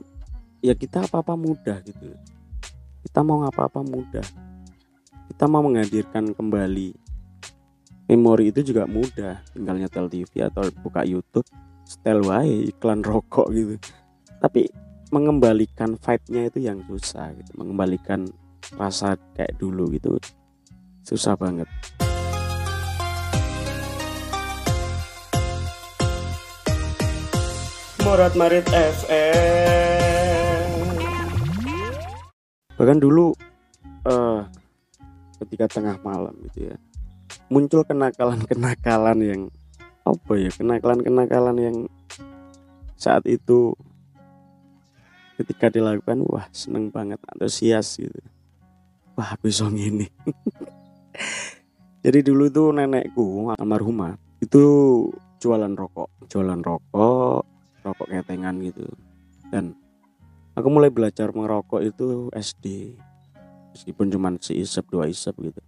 ya 0.63 0.79
kita 0.79 1.11
apa-apa 1.11 1.35
mudah 1.35 1.83
gitu. 1.83 2.15
Kita 3.03 3.27
mau 3.27 3.43
apa-apa 3.43 3.83
mudah. 3.83 4.25
Kita 5.29 5.45
mau 5.51 5.67
menghadirkan 5.67 6.33
kembali 6.33 6.95
memori 8.09 8.55
itu 8.55 8.63
juga 8.63 8.87
mudah. 8.87 9.43
Tinggal 9.51 9.83
nyetel 9.83 10.07
TV 10.07 10.47
atau 10.47 10.63
buka 10.81 11.03
YouTube 11.03 11.47
setel 11.83 12.23
wae 12.23 12.71
iklan 12.71 13.03
rokok 13.03 13.51
gitu. 13.51 13.75
Tapi 14.39 14.71
mengembalikan 15.11 15.99
vibe-nya 15.99 16.43
itu 16.47 16.59
yang 16.63 16.79
susah 16.87 17.35
gitu. 17.35 17.51
Mengembalikan 17.59 18.31
rasa 18.79 19.19
kayak 19.35 19.57
dulu 19.57 19.91
gitu 19.93 20.21
susah 21.09 21.41
banget 21.41 21.65
Morat 28.09 28.33
Marit 28.41 28.65
FM 28.73 30.65
bahkan 32.81 32.97
dulu 32.97 33.37
uh, 34.09 34.49
ketika 35.45 35.77
tengah 35.77 36.01
malam 36.01 36.33
gitu 36.49 36.73
ya 36.73 36.81
muncul 37.53 37.85
kenakalan-kenakalan 37.85 39.19
yang 39.21 39.43
apa 40.09 40.33
ya 40.41 40.49
kenakalan-kenakalan 40.49 41.57
yang 41.61 41.77
saat 42.97 43.29
itu 43.29 43.77
ketika 45.37 45.69
dilakukan 45.69 46.25
wah 46.25 46.49
seneng 46.49 46.89
banget 46.89 47.21
antusias 47.29 48.01
gitu. 48.01 48.25
Wah 49.21 49.37
aku 49.37 49.53
ini 49.77 50.09
jadi 52.01 52.25
dulu 52.25 52.49
tuh 52.49 52.73
nenekku 52.73 53.53
almarhumah 53.53 54.17
itu 54.41 54.65
jualan 55.45 55.77
rokok 55.77 56.09
jualan 56.33 56.65
rokok 56.65 57.58
rokok 57.89 58.09
ketengan 58.13 58.61
gitu. 58.61 58.85
Dan 59.49 59.73
aku 60.53 60.69
mulai 60.69 60.93
belajar 60.93 61.33
merokok 61.33 61.81
itu 61.81 62.29
SD 62.37 62.93
meskipun 63.73 64.13
cuma 64.13 64.29
seisep 64.37 64.85
dua 64.93 65.09
isep 65.09 65.33
gitu. 65.41 65.61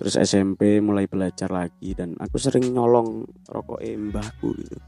Terus 0.00 0.16
SMP 0.16 0.80
mulai 0.80 1.04
belajar 1.04 1.52
lagi 1.52 1.92
dan 1.92 2.16
aku 2.16 2.40
sering 2.40 2.72
nyolong 2.72 3.28
rokok 3.52 3.84
mbahku 3.84 4.56
gitu. 4.56 4.78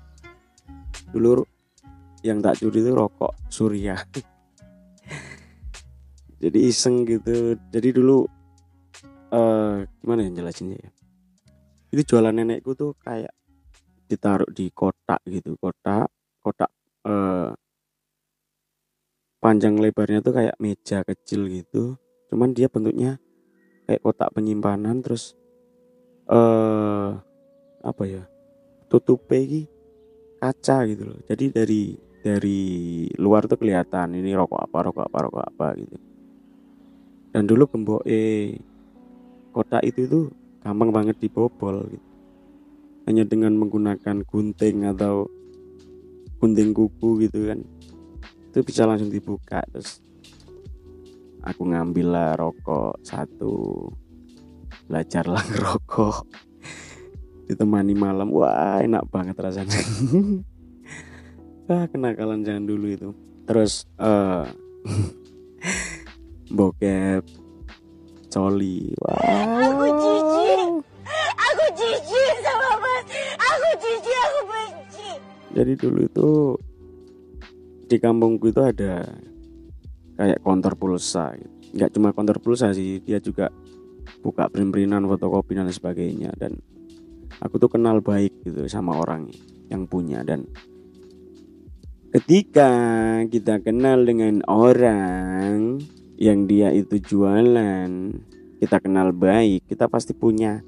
Dulu 1.13 1.45
yang 2.25 2.41
tak 2.41 2.57
curi 2.57 2.81
itu 2.81 2.97
rokok 2.97 3.37
surya. 3.53 4.01
Jadi 6.43 6.59
iseng 6.65 7.05
gitu. 7.05 7.61
Jadi 7.69 7.89
dulu 7.93 8.25
uh, 9.37 9.85
gimana 10.01 10.21
yang 10.25 10.35
jelasinnya 10.41 10.81
ya? 10.81 10.91
Itu 11.93 12.17
jualan 12.17 12.33
nenekku 12.33 12.73
tuh 12.73 12.97
kayak 12.97 13.37
ditaruh 14.09 14.49
di 14.49 14.73
kotak 14.73 15.21
gitu 15.29 15.57
kotak 15.61 16.09
kotak 16.43 16.71
uh, 17.07 17.55
panjang 19.43 19.79
lebarnya 19.79 20.23
tuh 20.23 20.35
kayak 20.39 20.59
meja 20.63 21.03
kecil 21.03 21.51
gitu. 21.51 21.99
Cuman 22.31 22.55
dia 22.55 22.71
bentuknya 22.71 23.19
kayak 23.87 24.03
kotak 24.03 24.31
penyimpanan 24.35 25.03
terus 25.03 25.35
eh 26.31 27.11
apa 27.83 28.03
ya 28.07 28.23
tutup 28.87 29.27
ini 29.35 29.67
kaca 30.39 30.87
gitu 30.87 31.11
loh. 31.11 31.19
Jadi 31.27 31.45
dari 31.51 31.83
dari 32.23 32.63
luar 33.19 33.51
tuh 33.51 33.59
kelihatan 33.59 34.15
ini 34.15 34.31
rokok 34.39 34.63
apa 34.63 34.79
rokok 34.87 35.05
apa 35.11 35.19
rokok 35.27 35.45
apa 35.45 35.67
gitu. 35.79 35.97
Dan 37.35 37.51
dulu 37.51 37.67
gembok 37.67 38.03
eh 38.07 38.55
kotak 39.51 39.83
itu 39.83 40.07
tuh 40.07 40.25
gampang 40.63 40.95
banget 40.95 41.19
dibobol 41.19 41.83
gitu. 41.91 42.09
Hanya 43.11 43.27
dengan 43.27 43.59
menggunakan 43.59 44.23
gunting 44.23 44.87
atau 44.87 45.27
gunting 46.43 46.75
kuku 46.75 47.31
gitu 47.31 47.47
kan. 47.47 47.63
Itu 48.51 48.67
bisa 48.67 48.83
langsung 48.83 49.15
dibuka 49.15 49.63
terus 49.71 50.03
aku 51.47 51.71
ngambil 51.71 52.07
lah 52.11 52.31
rokok 52.35 52.99
satu 53.07 53.87
belajarlah 54.91 55.39
ngerokok. 55.55 56.27
Ditemani 57.47 57.95
malam 57.95 58.35
wah 58.35 58.83
enak 58.83 59.07
banget 59.07 59.39
rasanya. 59.39 59.79
Ah 61.71 61.87
kenakalan 61.89 62.43
jangan 62.43 62.67
dulu 62.69 62.91
itu. 62.91 63.09
Terus 63.47 63.87
eh 63.97 64.45
bokep 66.59 67.23
coli 68.29 68.91
wah. 68.99 69.23
Aku 69.71 69.87
jijik. 69.95 70.69
Aku 71.39 71.65
jijik 71.79 72.35
sama 72.43 72.72
jadi 75.53 75.73
dulu 75.77 76.01
itu 76.09 76.31
di 77.89 77.97
kampungku 78.01 78.49
itu 78.49 78.61
ada 78.65 79.05
kayak 80.17 80.41
konter 80.41 80.73
pulsa. 80.77 81.37
Nggak 81.73 81.91
cuma 81.93 82.17
konter 82.17 82.37
pulsa 82.41 82.73
sih 82.73 83.05
dia 83.05 83.21
juga 83.21 83.53
buka 84.25 84.49
print-printan 84.49 85.05
fotokopi 85.05 85.57
dan 85.57 85.69
sebagainya. 85.69 86.33
Dan 86.37 86.57
aku 87.45 87.61
tuh 87.61 87.69
kenal 87.69 88.01
baik 88.01 88.45
gitu 88.49 88.65
sama 88.69 88.97
orang 88.97 89.29
yang 89.69 89.85
punya. 89.85 90.25
Dan 90.25 90.49
ketika 92.17 92.71
kita 93.29 93.61
kenal 93.61 94.05
dengan 94.09 94.41
orang 94.49 95.81
yang 96.17 96.45
dia 96.49 96.73
itu 96.73 97.01
jualan 97.01 97.89
kita 98.63 98.79
kenal 98.79 99.11
baik 99.11 99.67
kita 99.67 99.91
pasti 99.91 100.15
punya 100.15 100.63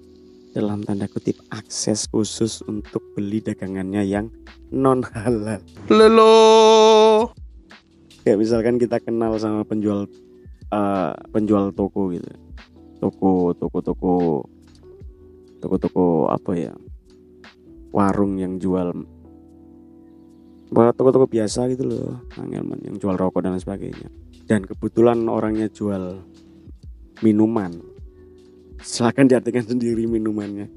dalam 0.55 0.87
tanda 0.87 1.11
kutip 1.11 1.35
akses 1.51 2.07
khusus 2.07 2.63
untuk 2.71 3.03
beli 3.19 3.43
dagangannya 3.43 4.07
yang 4.07 4.31
non 4.71 5.03
halal 5.03 5.59
Lelo. 5.91 7.35
kayak 8.23 8.39
misalkan 8.39 8.79
kita 8.79 9.03
kenal 9.03 9.35
sama 9.43 9.67
penjual 9.67 10.07
eh, 10.71 11.13
penjual 11.35 11.75
toko 11.75 12.15
gitu. 12.15 12.31
Toko 13.03 13.51
toko 13.59 13.79
toko 13.83 14.15
toko 15.59 15.77
toko 15.77 16.05
apa 16.31 16.53
ya? 16.55 16.73
Warung 17.91 18.39
yang 18.39 18.63
jual 18.63 18.95
toko-toko 20.75 21.31
biasa 21.31 21.71
gitu 21.71 21.87
loh 21.87 22.19
Mang 22.35 22.51
Elman 22.51 22.83
yang 22.83 22.99
jual 22.99 23.15
rokok 23.15 23.43
dan 23.43 23.59
lain 23.59 23.63
sebagainya. 23.63 24.09
Dan 24.47 24.67
kebetulan 24.67 25.27
orangnya 25.27 25.71
jual 25.71 26.23
minuman 27.23 27.94
silakan 28.85 29.27
diartikan 29.27 29.65
sendiri 29.65 30.05
minumannya. 30.05 30.69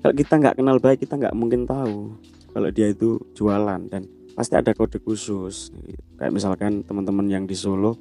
Kalau 0.00 0.14
kita 0.16 0.34
nggak 0.40 0.56
kenal 0.60 0.76
baik 0.80 1.04
kita 1.04 1.20
nggak 1.20 1.36
mungkin 1.36 1.68
tahu 1.68 2.16
kalau 2.56 2.68
dia 2.72 2.88
itu 2.88 3.20
jualan. 3.36 3.80
Dan 3.92 4.08
pasti 4.32 4.56
ada 4.56 4.72
kode 4.72 4.98
khusus. 5.04 5.70
Kayak 6.16 6.32
misalkan 6.32 6.80
teman-teman 6.82 7.28
yang 7.28 7.44
di 7.44 7.54
Solo 7.54 7.94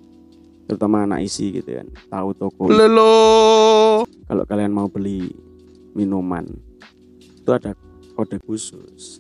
terutama 0.63 1.03
anak 1.03 1.27
isi 1.27 1.51
gitu 1.51 1.75
kan 1.75 1.87
tahu 2.07 2.29
toko. 2.39 2.71
Lelo. 2.71 4.07
kalau 4.23 4.43
kalian 4.47 4.71
mau 4.71 4.87
beli 4.87 5.27
minuman 5.91 6.47
itu 7.19 7.51
ada 7.51 7.75
kode 8.15 8.39
khusus. 8.39 9.19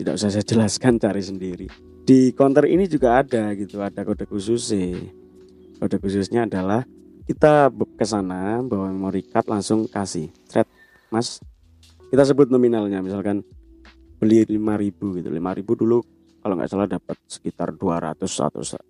Tidak 0.00 0.16
usah 0.16 0.32
saya 0.32 0.42
jelaskan 0.42 0.96
cari 0.96 1.20
sendiri. 1.20 1.68
Di 2.02 2.32
counter 2.32 2.64
ini 2.66 2.88
juga 2.88 3.20
ada 3.20 3.52
gitu 3.52 3.84
ada 3.84 4.02
kode 4.02 4.24
khusus 4.24 4.72
sih. 4.72 4.96
Kode 5.76 6.00
khususnya 6.00 6.48
adalah 6.48 6.88
kita 7.26 7.70
ke 7.70 8.04
sana 8.06 8.60
bawa 8.62 8.90
memory 8.90 9.22
card 9.26 9.46
langsung 9.48 9.86
kasih. 9.88 10.30
Thread 10.50 10.68
mas. 11.10 11.38
Kita 12.12 12.28
sebut 12.28 12.52
nominalnya 12.52 13.00
misalkan 13.00 13.40
beli 14.20 14.44
5000 14.44 15.18
gitu. 15.18 15.28
5000 15.32 15.80
dulu 15.80 15.98
kalau 16.42 16.54
nggak 16.58 16.70
salah 16.70 16.90
dapat 16.90 17.16
sekitar 17.30 17.72
200 17.72 18.26
atau 18.26 18.62
se- 18.66 18.82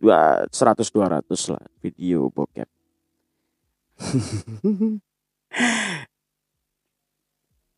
dua- 0.00 0.48
100 0.48 0.88
200 0.90 1.52
lah 1.52 1.64
video 1.78 2.32
bokep. 2.32 2.68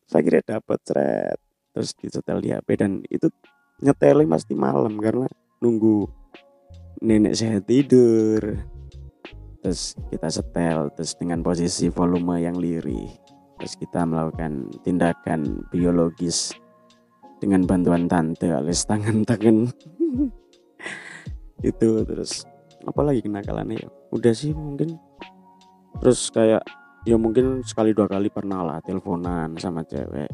Saya 0.07 0.23
kira 0.23 0.39
dapat 0.39 0.79
thread 0.87 1.37
terus 1.75 1.93
disetel 1.93 2.41
di 2.41 2.49
HP 2.49 2.67
dan 2.79 3.05
itu 3.05 3.29
nyetelnya 3.85 4.25
pasti 4.33 4.57
malam 4.57 4.97
karena 4.97 5.29
nunggu 5.61 6.09
nenek 7.05 7.37
saya 7.37 7.61
tidur 7.61 8.57
terus 9.67 9.99
kita 10.07 10.31
setel 10.31 10.87
terus 10.95 11.11
dengan 11.19 11.43
posisi 11.43 11.91
volume 11.91 12.39
yang 12.39 12.55
lirih. 12.55 13.11
Terus 13.59 13.75
kita 13.75 14.07
melakukan 14.07 14.71
tindakan 14.79 15.67
biologis 15.67 16.55
dengan 17.43 17.67
bantuan 17.67 18.07
tante 18.07 18.47
alias 18.47 18.87
tangan-tangan 18.87 19.67
itu 21.67 21.89
terus 22.07 22.47
apalagi 22.87 23.19
kenakalannya 23.27 23.83
ya? 23.83 23.89
Udah 24.15 24.31
sih 24.31 24.55
mungkin. 24.55 24.95
Terus 25.99 26.31
kayak 26.31 26.63
ya 27.03 27.19
mungkin 27.19 27.59
sekali 27.67 27.91
dua 27.91 28.07
kali 28.07 28.31
pernah 28.31 28.63
lah 28.63 28.79
teleponan 28.79 29.51
sama 29.59 29.83
cewek. 29.83 30.31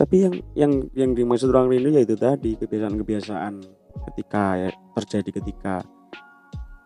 Tapi 0.00 0.16
yang 0.24 0.34
yang 0.56 0.72
yang 0.96 1.10
dimaksud 1.12 1.52
orang 1.52 1.68
rindu 1.68 1.92
ya 1.92 2.00
itu 2.00 2.16
tadi 2.16 2.56
kebiasaan-kebiasaan 2.56 3.60
ketika 4.08 4.56
ya, 4.56 4.68
terjadi 4.96 5.30
ketika 5.36 5.84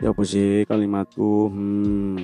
ya 0.01 0.13
apa 0.13 0.23
sih 0.23 0.69
kalimatku 0.69 1.49
hmm, 1.49 2.17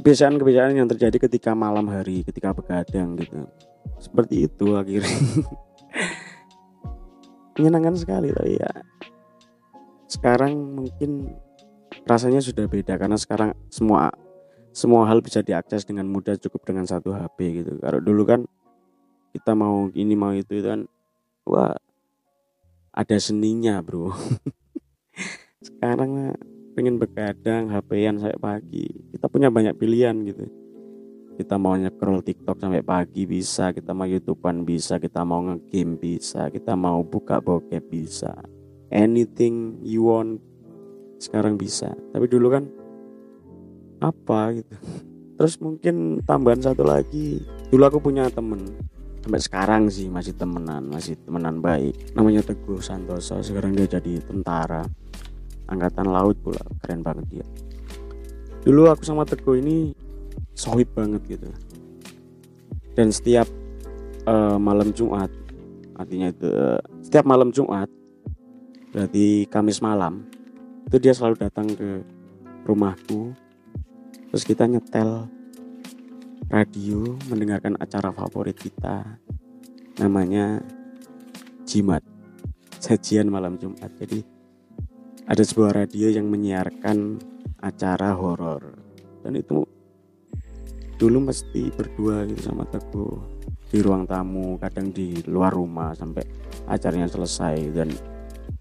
kebiasaan-kebiasaan 0.00 0.80
yang 0.80 0.88
terjadi 0.88 1.16
ketika 1.28 1.52
malam 1.52 1.92
hari 1.92 2.24
ketika 2.24 2.56
begadang 2.56 3.20
gitu 3.20 3.44
seperti 4.00 4.48
itu 4.48 4.66
akhirnya 4.74 5.12
menyenangkan 7.54 7.94
sekali 7.94 8.34
tapi 8.34 8.58
ya 8.58 8.72
sekarang 10.10 10.52
mungkin 10.54 11.34
rasanya 12.04 12.44
sudah 12.44 12.68
beda 12.68 13.00
karena 13.00 13.16
sekarang 13.16 13.56
semua 13.72 14.12
semua 14.74 15.06
hal 15.06 15.22
bisa 15.22 15.40
diakses 15.40 15.86
dengan 15.86 16.10
mudah 16.10 16.34
cukup 16.34 16.66
dengan 16.66 16.82
satu 16.82 17.14
HP 17.14 17.62
gitu. 17.62 17.78
Kalau 17.78 18.02
dulu 18.02 18.26
kan 18.26 18.40
kita 19.30 19.54
mau 19.54 19.86
ini 19.94 20.14
mau 20.18 20.34
itu 20.34 20.58
kan 20.62 20.90
wah 21.46 21.78
ada 22.90 23.16
seninya 23.22 23.78
bro. 23.78 24.10
sekarang 25.66 26.34
pengen 26.74 26.98
begadang 26.98 27.70
HP-an 27.70 28.20
sampai 28.20 28.38
pagi. 28.38 28.86
Kita 29.14 29.30
punya 29.30 29.48
banyak 29.48 29.78
pilihan 29.78 30.14
gitu. 30.26 30.44
Kita 31.34 31.58
mau 31.58 31.74
nge-scroll 31.74 32.22
TikTok 32.22 32.62
sampai 32.62 32.82
pagi 32.86 33.26
bisa, 33.26 33.74
kita 33.74 33.90
mau 33.90 34.06
YouTubean 34.06 34.62
bisa, 34.62 35.02
kita 35.02 35.26
mau 35.26 35.42
nge-game 35.42 35.98
bisa, 35.98 36.46
kita 36.50 36.78
mau 36.78 37.02
buka 37.02 37.42
bokep 37.42 37.82
bisa. 37.90 38.38
Anything 38.94 39.82
you 39.82 40.06
want 40.06 40.38
sekarang 41.18 41.58
bisa. 41.58 41.90
Tapi 42.14 42.26
dulu 42.30 42.54
kan 42.54 42.64
apa 44.04 44.60
gitu 44.60 44.76
terus 45.40 45.58
mungkin 45.58 46.20
tambahan 46.22 46.60
satu 46.62 46.84
lagi 46.84 47.42
dulu 47.72 47.82
aku 47.88 47.98
punya 48.04 48.28
temen 48.30 48.60
sampai 49.24 49.40
sekarang 49.40 49.82
sih 49.88 50.06
masih 50.12 50.36
temenan 50.36 50.84
masih 50.86 51.16
temenan 51.24 51.58
baik 51.64 51.96
namanya 52.12 52.44
Teguh 52.44 52.78
Santoso 52.84 53.40
sekarang 53.40 53.72
dia 53.72 53.88
jadi 53.88 54.20
tentara 54.20 54.84
angkatan 55.68 56.08
laut 56.08 56.36
pula 56.40 56.60
keren 56.84 57.00
banget 57.00 57.26
dia. 57.30 57.46
Dulu 58.64 58.88
aku 58.88 59.04
sama 59.04 59.28
Teguh 59.28 59.60
ini 59.60 59.92
sohib 60.56 60.92
banget 60.96 61.22
gitu. 61.28 61.50
Dan 62.94 63.10
setiap 63.10 63.48
eh, 64.26 64.58
malam 64.58 64.94
Jumat 64.94 65.28
artinya 65.94 66.30
itu 66.30 66.48
eh, 66.50 66.80
setiap 67.06 67.24
malam 67.26 67.54
Jumat 67.54 67.86
berarti 68.90 69.46
Kamis 69.50 69.82
malam 69.82 70.26
itu 70.86 70.96
dia 71.02 71.14
selalu 71.14 71.38
datang 71.38 71.66
ke 71.66 72.02
rumahku 72.66 73.34
terus 74.30 74.46
kita 74.46 74.66
nyetel 74.66 75.26
radio 76.50 77.18
mendengarkan 77.30 77.74
acara 77.82 78.14
favorit 78.14 78.54
kita 78.54 79.18
namanya 79.98 80.62
Jimat 81.64 82.04
sajian 82.84 83.32
malam 83.32 83.56
Jumat. 83.56 83.88
Jadi 83.96 84.20
ada 85.24 85.40
sebuah 85.40 85.72
radio 85.72 86.12
yang 86.12 86.28
menyiarkan 86.28 87.16
acara 87.64 88.12
horor. 88.12 88.76
Dan 89.24 89.40
itu 89.40 89.64
dulu 91.00 91.18
mesti 91.32 91.72
berdua 91.72 92.28
gitu 92.28 92.52
sama 92.52 92.68
Teguh. 92.68 93.16
Di 93.72 93.80
ruang 93.80 94.04
tamu 94.04 94.60
kadang 94.60 94.92
di 94.92 95.24
luar 95.24 95.56
rumah 95.56 95.96
sampai 95.96 96.22
acaranya 96.68 97.08
selesai. 97.08 97.56
Dan 97.72 97.88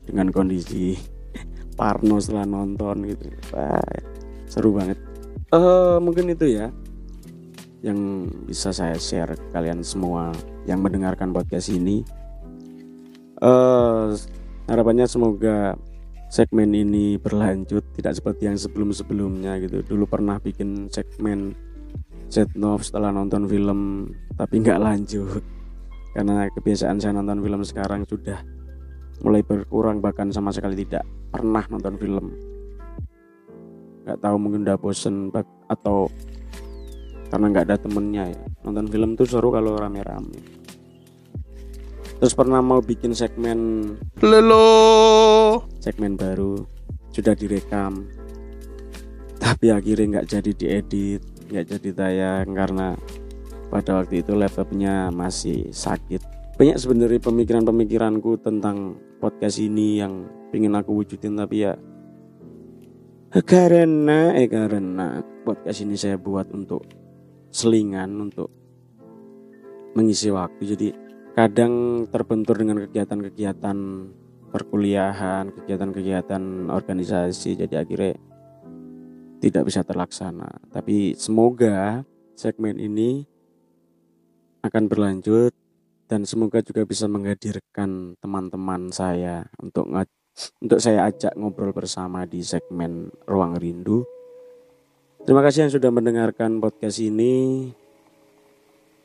dengan 0.07 0.31
kondisi 0.31 0.95
Parno 1.79 2.23
setelah 2.23 2.47
nonton 2.47 3.11
gitu. 3.11 3.27
Wah, 3.51 3.83
seru 4.47 4.71
banget. 4.71 4.95
Eh 5.51 5.97
mungkin 5.99 6.31
itu 6.31 6.47
ya 6.47 6.71
yang 7.83 8.31
bisa 8.47 8.71
saya 8.71 8.95
share 8.95 9.35
ke 9.35 9.47
kalian 9.51 9.83
semua 9.83 10.31
yang 10.63 10.79
mendengarkan 10.79 11.35
podcast 11.35 11.67
ini. 11.67 12.07
Eh 13.43 14.07
harapannya 14.71 15.03
semoga 15.03 15.75
segmen 16.33 16.73
ini 16.73 17.21
berlanjut 17.21 17.93
tidak 17.93 18.17
seperti 18.17 18.49
yang 18.49 18.57
sebelum-sebelumnya 18.57 19.61
gitu. 19.61 19.85
Dulu 19.85 20.09
pernah 20.09 20.41
bikin 20.41 20.89
segmen 20.89 21.53
Setnov 22.25 22.81
setelah 22.81 23.13
nonton 23.13 23.45
film 23.45 24.09
tapi 24.33 24.65
nggak 24.65 24.81
lanjut. 24.81 25.45
Karena 26.17 26.49
kebiasaan 26.49 26.97
saya 26.97 27.13
nonton 27.13 27.37
film 27.45 27.61
sekarang 27.61 28.01
sudah 28.09 28.41
mulai 29.21 29.45
berkurang 29.45 30.01
bahkan 30.01 30.33
sama 30.33 30.49
sekali 30.49 30.81
tidak 30.81 31.05
pernah 31.29 31.61
nonton 31.69 32.01
film. 32.01 32.33
Nggak 34.01 34.17
tahu 34.17 34.35
mungkin 34.41 34.65
udah 34.65 34.77
bosen 34.81 35.29
atau 35.69 36.09
karena 37.29 37.45
nggak 37.53 37.65
ada 37.69 37.77
temennya 37.77 38.33
ya. 38.33 38.41
Nonton 38.65 38.89
film 38.89 39.13
tuh 39.13 39.29
seru 39.29 39.53
kalau 39.53 39.77
rame-rame 39.77 40.62
terus 42.23 42.39
pernah 42.39 42.63
mau 42.63 42.79
bikin 42.79 43.11
segmen 43.11 43.59
Lelo. 44.23 45.59
segmen 45.83 46.15
baru 46.15 46.63
sudah 47.11 47.35
direkam. 47.35 48.07
Tapi 49.43 49.75
akhirnya 49.75 50.07
nggak 50.23 50.31
jadi 50.31 50.51
diedit 50.55 51.19
nggak 51.51 51.67
jadi 51.67 51.89
tayang 51.91 52.47
karena 52.55 52.95
pada 53.67 53.99
waktu 53.99 54.23
itu 54.23 54.39
laptopnya 54.39 55.11
masih 55.11 55.67
sakit. 55.75 56.23
Banyak 56.55 56.79
sebenarnya 56.79 57.19
pemikiran-pemikiranku 57.19 58.39
tentang 58.39 58.95
podcast 59.19 59.59
ini 59.59 59.99
yang 59.99 60.23
ingin 60.55 60.79
aku 60.79 61.03
wujudin 61.03 61.35
tapi 61.35 61.67
ya 61.67 61.75
karena 63.43 64.31
eh 64.31 64.47
karena 64.47 65.19
podcast 65.43 65.83
ini 65.83 65.99
saya 65.99 66.15
buat 66.15 66.47
untuk 66.55 66.87
selingan 67.51 68.15
untuk 68.15 68.47
mengisi 69.91 70.31
waktu. 70.31 70.63
Jadi 70.71 71.02
kadang 71.33 72.05
terbentur 72.13 72.61
dengan 72.61 72.77
kegiatan-kegiatan 72.85 73.77
perkuliahan, 74.53 75.49
kegiatan-kegiatan 75.49 76.69
organisasi 76.69 77.57
jadi 77.57 77.81
akhirnya 77.81 78.13
tidak 79.41 79.65
bisa 79.65 79.81
terlaksana. 79.81 80.61
Tapi 80.69 81.17
semoga 81.17 82.05
segmen 82.37 82.77
ini 82.77 83.25
akan 84.61 84.85
berlanjut 84.85 85.51
dan 86.05 86.23
semoga 86.29 86.61
juga 86.61 86.85
bisa 86.85 87.09
menghadirkan 87.09 88.13
teman-teman 88.21 88.93
saya 88.93 89.49
untuk 89.57 89.89
untuk 90.61 90.79
saya 90.79 91.09
ajak 91.09 91.33
ngobrol 91.33 91.73
bersama 91.73 92.29
di 92.29 92.45
segmen 92.45 93.09
Ruang 93.25 93.57
Rindu. 93.57 94.05
Terima 95.25 95.41
kasih 95.41 95.65
yang 95.65 95.73
sudah 95.73 95.89
mendengarkan 95.89 96.61
podcast 96.61 97.01
ini. 97.01 97.67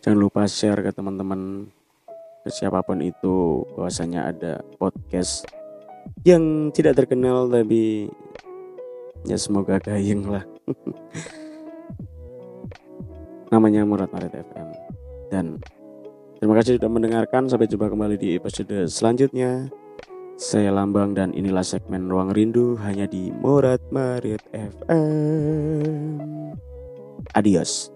Jangan 0.05 0.19
lupa 0.19 0.47
share 0.47 0.85
ke 0.85 0.91
teman-teman 0.95 1.73
siapa 2.47 2.85
pun 2.87 3.03
itu 3.03 3.67
bahwasanya 3.75 4.31
ada 4.31 4.63
podcast 4.79 5.43
yang 6.23 6.71
tidak 6.71 7.03
terkenal 7.03 7.51
tapi 7.51 8.07
ya 9.27 9.35
semoga 9.35 9.83
gayeng 9.83 10.31
lah. 10.31 10.47
Namanya 13.53 13.83
Murad 13.83 14.13
Maret 14.13 14.33
FM 14.39 14.69
dan 15.33 15.59
terima 16.39 16.55
kasih 16.61 16.79
sudah 16.79 16.91
mendengarkan. 16.93 17.51
Sampai 17.51 17.67
jumpa 17.67 17.91
kembali 17.91 18.15
di 18.21 18.39
episode 18.39 18.87
selanjutnya. 18.87 19.67
Saya 20.39 20.71
Lambang 20.71 21.19
dan 21.19 21.35
inilah 21.35 21.67
segmen 21.67 22.07
Ruang 22.07 22.31
Rindu 22.31 22.79
hanya 22.79 23.11
di 23.11 23.35
Murad 23.35 23.83
Marit 23.91 24.39
FM 24.55 26.23
adios 27.35 27.91